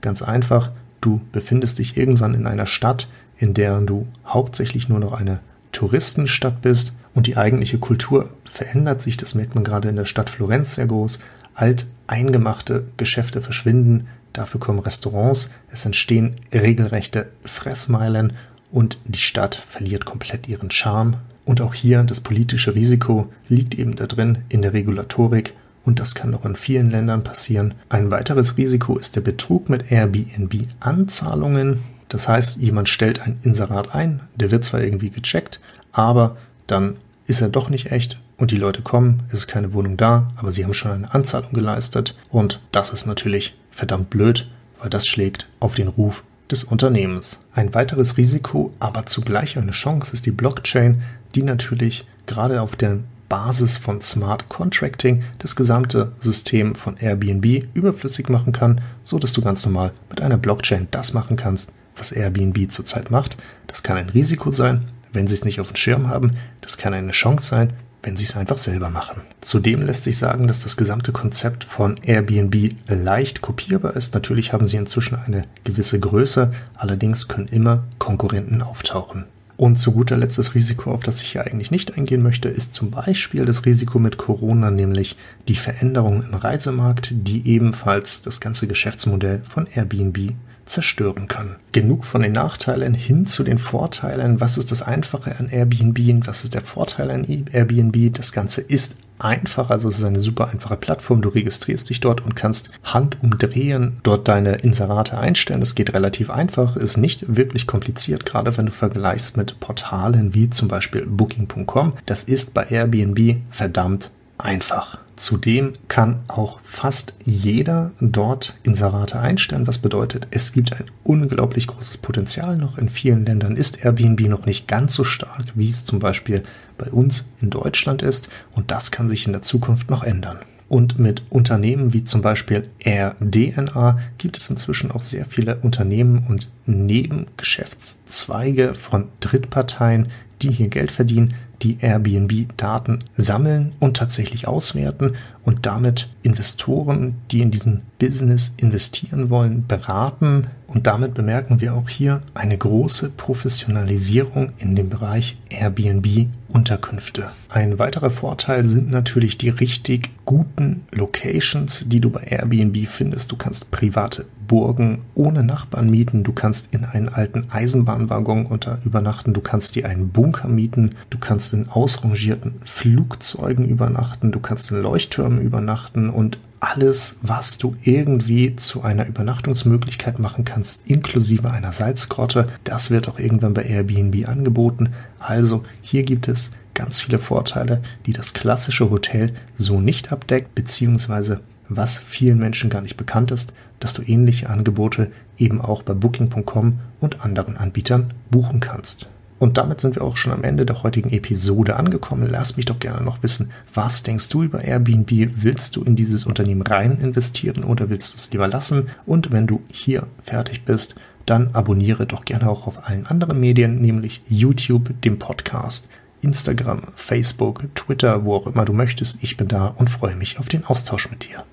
Ganz 0.00 0.22
einfach, 0.22 0.72
Du 1.00 1.20
befindest 1.32 1.78
dich 1.78 1.96
irgendwann 1.96 2.34
in 2.34 2.46
einer 2.46 2.66
Stadt, 2.66 3.08
in 3.38 3.54
der 3.54 3.80
du 3.80 4.06
hauptsächlich 4.26 4.88
nur 4.88 4.98
noch 4.98 5.12
eine 5.12 5.40
Touristenstadt 5.72 6.62
bist 6.62 6.92
und 7.14 7.26
die 7.26 7.36
eigentliche 7.36 7.78
Kultur 7.78 8.30
verändert 8.44 9.02
sich. 9.02 9.16
Das 9.16 9.34
merkt 9.34 9.54
man 9.54 9.64
gerade 9.64 9.88
in 9.88 9.96
der 9.96 10.04
Stadt 10.04 10.30
Florenz 10.30 10.74
sehr 10.74 10.86
groß. 10.86 11.18
Alt 11.54 11.86
eingemachte 12.06 12.84
Geschäfte 12.96 13.42
verschwinden, 13.42 14.06
dafür 14.32 14.60
kommen 14.60 14.78
Restaurants, 14.78 15.50
es 15.70 15.84
entstehen 15.84 16.34
regelrechte 16.52 17.28
Fressmeilen 17.44 18.34
und 18.70 18.98
die 19.04 19.18
Stadt 19.18 19.54
verliert 19.68 20.04
komplett 20.04 20.48
ihren 20.48 20.70
Charme. 20.70 21.16
Und 21.44 21.60
auch 21.60 21.74
hier 21.74 22.02
das 22.02 22.20
politische 22.20 22.74
Risiko 22.74 23.32
liegt 23.48 23.78
eben 23.78 23.94
da 23.94 24.06
drin 24.06 24.38
in 24.48 24.62
der 24.62 24.72
Regulatorik 24.72 25.54
und 25.86 26.00
das 26.00 26.14
kann 26.14 26.34
auch 26.34 26.44
in 26.44 26.56
vielen 26.56 26.90
Ländern 26.90 27.24
passieren. 27.24 27.74
Ein 27.88 28.10
weiteres 28.10 28.58
Risiko 28.58 28.98
ist 28.98 29.16
der 29.16 29.22
Betrug 29.22 29.70
mit 29.70 29.90
Airbnb-Anzahlungen. 29.90 31.84
Das 32.08 32.28
heißt, 32.28 32.58
jemand 32.58 32.88
stellt 32.88 33.22
ein 33.22 33.38
Inserat 33.42 33.94
ein, 33.94 34.20
der 34.34 34.50
wird 34.50 34.64
zwar 34.64 34.82
irgendwie 34.82 35.10
gecheckt, 35.10 35.60
aber 35.92 36.36
dann 36.66 36.96
ist 37.26 37.40
er 37.40 37.48
doch 37.48 37.70
nicht 37.70 37.90
echt 37.90 38.20
und 38.36 38.50
die 38.50 38.56
Leute 38.56 38.82
kommen, 38.82 39.22
es 39.28 39.40
ist 39.40 39.46
keine 39.46 39.72
Wohnung 39.72 39.96
da, 39.96 40.32
aber 40.36 40.52
sie 40.52 40.64
haben 40.64 40.74
schon 40.74 40.90
eine 40.90 41.14
Anzahlung 41.14 41.52
geleistet 41.52 42.16
und 42.30 42.60
das 42.70 42.90
ist 42.90 43.06
natürlich 43.06 43.56
verdammt 43.70 44.10
blöd, 44.10 44.48
weil 44.80 44.90
das 44.90 45.06
schlägt 45.06 45.48
auf 45.58 45.74
den 45.74 45.88
Ruf 45.88 46.22
des 46.50 46.64
Unternehmens. 46.64 47.40
Ein 47.54 47.74
weiteres 47.74 48.16
Risiko, 48.16 48.72
aber 48.78 49.06
zugleich 49.06 49.58
eine 49.58 49.72
Chance 49.72 50.12
ist 50.12 50.26
die 50.26 50.30
Blockchain, 50.30 51.02
die 51.34 51.42
natürlich 51.42 52.06
gerade 52.26 52.60
auf 52.60 52.76
der 52.76 52.98
Basis 53.28 53.76
von 53.76 54.00
Smart 54.00 54.48
Contracting 54.48 55.24
das 55.38 55.56
gesamte 55.56 56.12
System 56.18 56.74
von 56.74 56.96
Airbnb 56.96 57.68
überflüssig 57.74 58.28
machen 58.28 58.52
kann, 58.52 58.80
so 59.02 59.18
dass 59.18 59.32
du 59.32 59.42
ganz 59.42 59.64
normal 59.64 59.92
mit 60.08 60.20
einer 60.20 60.36
Blockchain 60.36 60.88
das 60.90 61.12
machen 61.12 61.36
kannst, 61.36 61.72
was 61.96 62.12
Airbnb 62.12 62.70
zurzeit 62.70 63.10
macht. 63.10 63.36
Das 63.66 63.82
kann 63.82 63.96
ein 63.96 64.10
Risiko 64.10 64.50
sein, 64.50 64.88
wenn 65.12 65.28
sie 65.28 65.34
es 65.34 65.44
nicht 65.44 65.60
auf 65.60 65.68
dem 65.68 65.76
Schirm 65.76 66.08
haben. 66.08 66.30
Das 66.60 66.78
kann 66.78 66.94
eine 66.94 67.12
Chance 67.12 67.46
sein, 67.46 67.72
wenn 68.02 68.16
sie 68.16 68.24
es 68.24 68.36
einfach 68.36 68.58
selber 68.58 68.88
machen. 68.88 69.22
Zudem 69.40 69.82
lässt 69.82 70.04
sich 70.04 70.16
sagen, 70.16 70.46
dass 70.46 70.60
das 70.60 70.76
gesamte 70.76 71.10
Konzept 71.10 71.64
von 71.64 71.96
Airbnb 72.04 72.74
leicht 72.88 73.40
kopierbar 73.40 73.96
ist. 73.96 74.14
Natürlich 74.14 74.52
haben 74.52 74.68
sie 74.68 74.76
inzwischen 74.76 75.18
eine 75.26 75.44
gewisse 75.64 75.98
Größe, 75.98 76.52
allerdings 76.76 77.26
können 77.26 77.48
immer 77.48 77.84
Konkurrenten 77.98 78.62
auftauchen. 78.62 79.24
Und 79.56 79.76
zu 79.76 79.92
guter 79.92 80.18
Letzt 80.18 80.38
das 80.38 80.54
Risiko, 80.54 80.92
auf 80.92 81.02
das 81.02 81.22
ich 81.22 81.32
hier 81.32 81.46
eigentlich 81.46 81.70
nicht 81.70 81.96
eingehen 81.96 82.22
möchte, 82.22 82.48
ist 82.48 82.74
zum 82.74 82.90
Beispiel 82.90 83.44
das 83.46 83.64
Risiko 83.64 83.98
mit 83.98 84.18
Corona, 84.18 84.70
nämlich 84.70 85.16
die 85.48 85.56
Veränderung 85.56 86.22
im 86.22 86.34
Reisemarkt, 86.34 87.08
die 87.10 87.46
ebenfalls 87.48 88.20
das 88.20 88.40
ganze 88.40 88.66
Geschäftsmodell 88.66 89.40
von 89.44 89.66
Airbnb 89.66 90.34
zerstören 90.66 91.28
kann. 91.28 91.56
Genug 91.72 92.04
von 92.04 92.22
den 92.22 92.32
Nachteilen 92.32 92.92
hin 92.92 93.26
zu 93.26 93.44
den 93.44 93.58
Vorteilen. 93.58 94.40
Was 94.40 94.58
ist 94.58 94.72
das 94.72 94.82
Einfache 94.82 95.38
an 95.38 95.48
Airbnb? 95.48 96.26
Was 96.26 96.44
ist 96.44 96.54
der 96.54 96.62
Vorteil 96.62 97.10
an 97.10 97.24
Airbnb? 97.24 98.12
Das 98.12 98.32
Ganze 98.32 98.60
ist 98.60 98.96
einfach, 99.18 99.70
also 99.70 99.88
es 99.88 99.98
ist 99.98 100.04
eine 100.04 100.20
super 100.20 100.48
einfache 100.48 100.76
Plattform. 100.76 101.22
Du 101.22 101.28
registrierst 101.28 101.88
dich 101.90 102.00
dort 102.00 102.20
und 102.20 102.36
kannst 102.36 102.70
handumdrehen 102.84 103.98
dort 104.02 104.28
deine 104.28 104.56
Inserate 104.56 105.18
einstellen. 105.18 105.60
Das 105.60 105.74
geht 105.74 105.94
relativ 105.94 106.30
einfach, 106.30 106.76
ist 106.76 106.96
nicht 106.96 107.36
wirklich 107.36 107.66
kompliziert, 107.66 108.26
gerade 108.26 108.56
wenn 108.56 108.66
du 108.66 108.72
vergleichst 108.72 109.36
mit 109.36 109.58
Portalen 109.60 110.34
wie 110.34 110.50
zum 110.50 110.68
Beispiel 110.68 111.06
Booking.com. 111.06 111.94
Das 112.06 112.24
ist 112.24 112.54
bei 112.54 112.64
Airbnb 112.64 113.36
verdammt 113.50 114.10
einfach. 114.38 114.98
Zudem 115.16 115.72
kann 115.88 116.20
auch 116.28 116.60
fast 116.62 117.14
jeder 117.24 117.92
dort 118.00 118.54
Inserate 118.64 119.18
einstellen, 119.18 119.66
was 119.66 119.78
bedeutet, 119.78 120.28
es 120.30 120.52
gibt 120.52 120.74
ein 120.74 120.84
unglaublich 121.04 121.66
großes 121.68 121.96
Potenzial 121.96 122.58
noch. 122.58 122.76
In 122.76 122.90
vielen 122.90 123.24
Ländern 123.24 123.56
ist 123.56 123.82
Airbnb 123.82 124.20
noch 124.28 124.44
nicht 124.44 124.68
ganz 124.68 124.92
so 124.92 125.04
stark, 125.04 125.44
wie 125.54 125.70
es 125.70 125.86
zum 125.86 126.00
Beispiel 126.00 126.44
bei 126.78 126.90
uns 126.90 127.28
in 127.40 127.50
Deutschland 127.50 128.02
ist 128.02 128.28
und 128.54 128.70
das 128.70 128.90
kann 128.90 129.08
sich 129.08 129.26
in 129.26 129.32
der 129.32 129.42
Zukunft 129.42 129.90
noch 129.90 130.02
ändern. 130.02 130.38
Und 130.68 130.98
mit 130.98 131.22
Unternehmen 131.30 131.92
wie 131.92 132.02
zum 132.02 132.22
Beispiel 132.22 132.68
RDNA 132.84 134.00
gibt 134.18 134.36
es 134.36 134.50
inzwischen 134.50 134.90
auch 134.90 135.02
sehr 135.02 135.26
viele 135.26 135.58
Unternehmen 135.58 136.26
und 136.28 136.50
Nebengeschäftszweige 136.66 138.74
von 138.74 139.06
Drittparteien, 139.20 140.08
die 140.42 140.50
hier 140.50 140.66
Geld 140.68 140.90
verdienen, 140.90 141.34
die 141.62 141.78
Airbnb-Daten 141.80 142.98
sammeln 143.16 143.72
und 143.80 143.96
tatsächlich 143.96 144.46
auswerten 144.46 145.14
und 145.44 145.64
damit 145.64 146.10
Investoren, 146.22 147.14
die 147.30 147.40
in 147.40 147.50
diesen 147.50 147.82
Business 147.98 148.52
investieren 148.56 149.30
wollen, 149.30 149.66
beraten 149.66 150.48
Und 150.76 150.86
damit 150.86 151.14
bemerken 151.14 151.62
wir 151.62 151.72
auch 151.72 151.88
hier 151.88 152.20
eine 152.34 152.58
große 152.58 153.08
Professionalisierung 153.16 154.52
in 154.58 154.74
dem 154.74 154.90
Bereich 154.90 155.38
Airbnb 155.48 156.26
Unterkünfte. 156.48 157.30
Ein 157.48 157.78
weiterer 157.78 158.10
Vorteil 158.10 158.66
sind 158.66 158.90
natürlich 158.90 159.38
die 159.38 159.48
richtig 159.48 160.10
guten 160.26 160.82
Locations, 160.92 161.84
die 161.86 162.00
du 162.00 162.10
bei 162.10 162.24
Airbnb 162.24 162.86
findest. 162.88 163.32
Du 163.32 163.36
kannst 163.36 163.70
private 163.70 164.26
Burgen 164.46 164.98
ohne 165.14 165.42
Nachbarn 165.42 165.88
mieten, 165.88 166.24
du 166.24 166.34
kannst 166.34 166.74
in 166.74 166.84
einen 166.84 167.08
alten 167.08 167.46
Eisenbahnwaggon 167.50 168.44
unter 168.44 168.78
übernachten, 168.84 169.32
du 169.32 169.40
kannst 169.40 169.76
dir 169.76 169.88
einen 169.88 170.10
Bunker 170.10 170.48
mieten, 170.48 170.90
du 171.08 171.16
kannst 171.16 171.54
in 171.54 171.70
ausrangierten 171.70 172.56
Flugzeugen 172.66 173.66
übernachten, 173.66 174.30
du 174.30 174.40
kannst 174.40 174.70
in 174.70 174.82
Leuchttürmen 174.82 175.40
übernachten. 175.40 176.10
Und 176.10 176.38
alles, 176.66 177.16
was 177.22 177.58
du 177.58 177.76
irgendwie 177.82 178.56
zu 178.56 178.82
einer 178.82 179.06
Übernachtungsmöglichkeit 179.06 180.18
machen 180.18 180.44
kannst, 180.44 180.86
inklusive 180.86 181.50
einer 181.50 181.72
Salzgrotte, 181.72 182.48
das 182.64 182.90
wird 182.90 183.08
auch 183.08 183.18
irgendwann 183.18 183.54
bei 183.54 183.62
Airbnb 183.62 184.28
angeboten. 184.28 184.90
Also 185.18 185.64
hier 185.80 186.02
gibt 186.02 186.28
es 186.28 186.50
ganz 186.74 187.00
viele 187.00 187.18
Vorteile, 187.18 187.82
die 188.06 188.12
das 188.12 188.32
klassische 188.32 188.90
Hotel 188.90 189.32
so 189.56 189.80
nicht 189.80 190.10
abdeckt, 190.12 190.54
beziehungsweise 190.54 191.40
was 191.68 191.98
vielen 191.98 192.38
Menschen 192.38 192.68
gar 192.68 192.82
nicht 192.82 192.96
bekannt 192.96 193.30
ist, 193.30 193.52
dass 193.78 193.94
du 193.94 194.02
ähnliche 194.02 194.50
Angebote 194.50 195.10
eben 195.38 195.60
auch 195.60 195.82
bei 195.82 195.94
Booking.com 195.94 196.80
und 197.00 197.24
anderen 197.24 197.56
Anbietern 197.56 198.12
buchen 198.30 198.60
kannst. 198.60 199.08
Und 199.38 199.58
damit 199.58 199.80
sind 199.80 199.96
wir 199.96 200.02
auch 200.02 200.16
schon 200.16 200.32
am 200.32 200.44
Ende 200.44 200.64
der 200.64 200.82
heutigen 200.82 201.10
Episode 201.10 201.76
angekommen. 201.76 202.26
Lass 202.30 202.56
mich 202.56 202.64
doch 202.64 202.78
gerne 202.78 203.04
noch 203.04 203.22
wissen, 203.22 203.52
was 203.74 204.02
denkst 204.02 204.30
du 204.30 204.42
über 204.42 204.62
Airbnb? 204.62 205.10
Willst 205.36 205.76
du 205.76 205.82
in 205.82 205.94
dieses 205.94 206.24
Unternehmen 206.24 206.62
rein 206.62 206.98
investieren 206.98 207.62
oder 207.64 207.90
willst 207.90 208.14
du 208.14 208.16
es 208.16 208.30
lieber 208.32 208.48
lassen? 208.48 208.88
Und 209.04 209.32
wenn 209.32 209.46
du 209.46 209.60
hier 209.70 210.06
fertig 210.22 210.64
bist, 210.64 210.94
dann 211.26 211.50
abonniere 211.54 212.06
doch 212.06 212.24
gerne 212.24 212.48
auch 212.48 212.66
auf 212.66 212.88
allen 212.88 213.06
anderen 213.06 213.38
Medien, 213.40 213.80
nämlich 213.80 214.22
YouTube, 214.28 215.00
dem 215.02 215.18
Podcast, 215.18 215.88
Instagram, 216.22 216.82
Facebook, 216.94 217.64
Twitter, 217.74 218.24
wo 218.24 218.36
auch 218.36 218.46
immer 218.46 218.64
du 218.64 218.72
möchtest. 218.72 219.22
Ich 219.22 219.36
bin 219.36 219.48
da 219.48 219.66
und 219.66 219.90
freue 219.90 220.16
mich 220.16 220.38
auf 220.38 220.48
den 220.48 220.64
Austausch 220.64 221.10
mit 221.10 221.28
dir. 221.28 221.44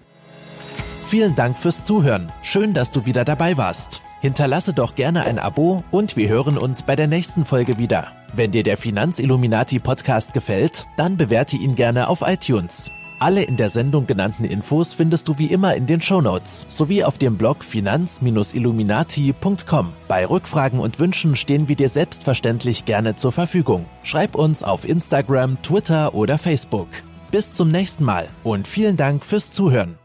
Vielen 1.13 1.35
Dank 1.35 1.59
fürs 1.59 1.83
Zuhören. 1.83 2.31
Schön, 2.41 2.73
dass 2.73 2.89
du 2.89 3.05
wieder 3.05 3.23
dabei 3.23 3.55
warst. 3.55 4.01
Hinterlasse 4.21 4.73
doch 4.73 4.95
gerne 4.95 5.25
ein 5.25 5.37
Abo 5.37 5.83
und 5.91 6.17
wir 6.17 6.27
hören 6.27 6.57
uns 6.57 6.81
bei 6.81 6.95
der 6.95 7.05
nächsten 7.05 7.45
Folge 7.45 7.77
wieder. 7.77 8.07
Wenn 8.33 8.51
dir 8.51 8.63
der 8.63 8.77
Finanzilluminati 8.77 9.77
Podcast 9.77 10.33
gefällt, 10.33 10.87
dann 10.97 11.15
bewerte 11.15 11.55
ihn 11.55 11.75
gerne 11.75 12.07
auf 12.07 12.23
iTunes. 12.25 12.89
Alle 13.19 13.43
in 13.43 13.57
der 13.57 13.69
Sendung 13.69 14.07
genannten 14.07 14.43
Infos 14.43 14.95
findest 14.95 15.27
du 15.27 15.37
wie 15.37 15.51
immer 15.51 15.75
in 15.75 15.85
den 15.85 16.01
Shownotes 16.01 16.65
sowie 16.67 17.03
auf 17.03 17.19
dem 17.19 17.37
Blog 17.37 17.63
finanz-illuminati.com. 17.63 19.93
Bei 20.07 20.25
Rückfragen 20.25 20.79
und 20.79 20.97
Wünschen 20.97 21.35
stehen 21.35 21.67
wir 21.67 21.75
dir 21.75 21.89
selbstverständlich 21.89 22.85
gerne 22.85 23.15
zur 23.15 23.31
Verfügung. 23.31 23.85
Schreib 24.01 24.33
uns 24.33 24.63
auf 24.63 24.83
Instagram, 24.83 25.61
Twitter 25.61 26.15
oder 26.15 26.39
Facebook. 26.39 26.89
Bis 27.29 27.53
zum 27.53 27.69
nächsten 27.69 28.03
Mal 28.03 28.27
und 28.43 28.67
vielen 28.67 28.97
Dank 28.97 29.23
fürs 29.23 29.53
Zuhören. 29.53 29.99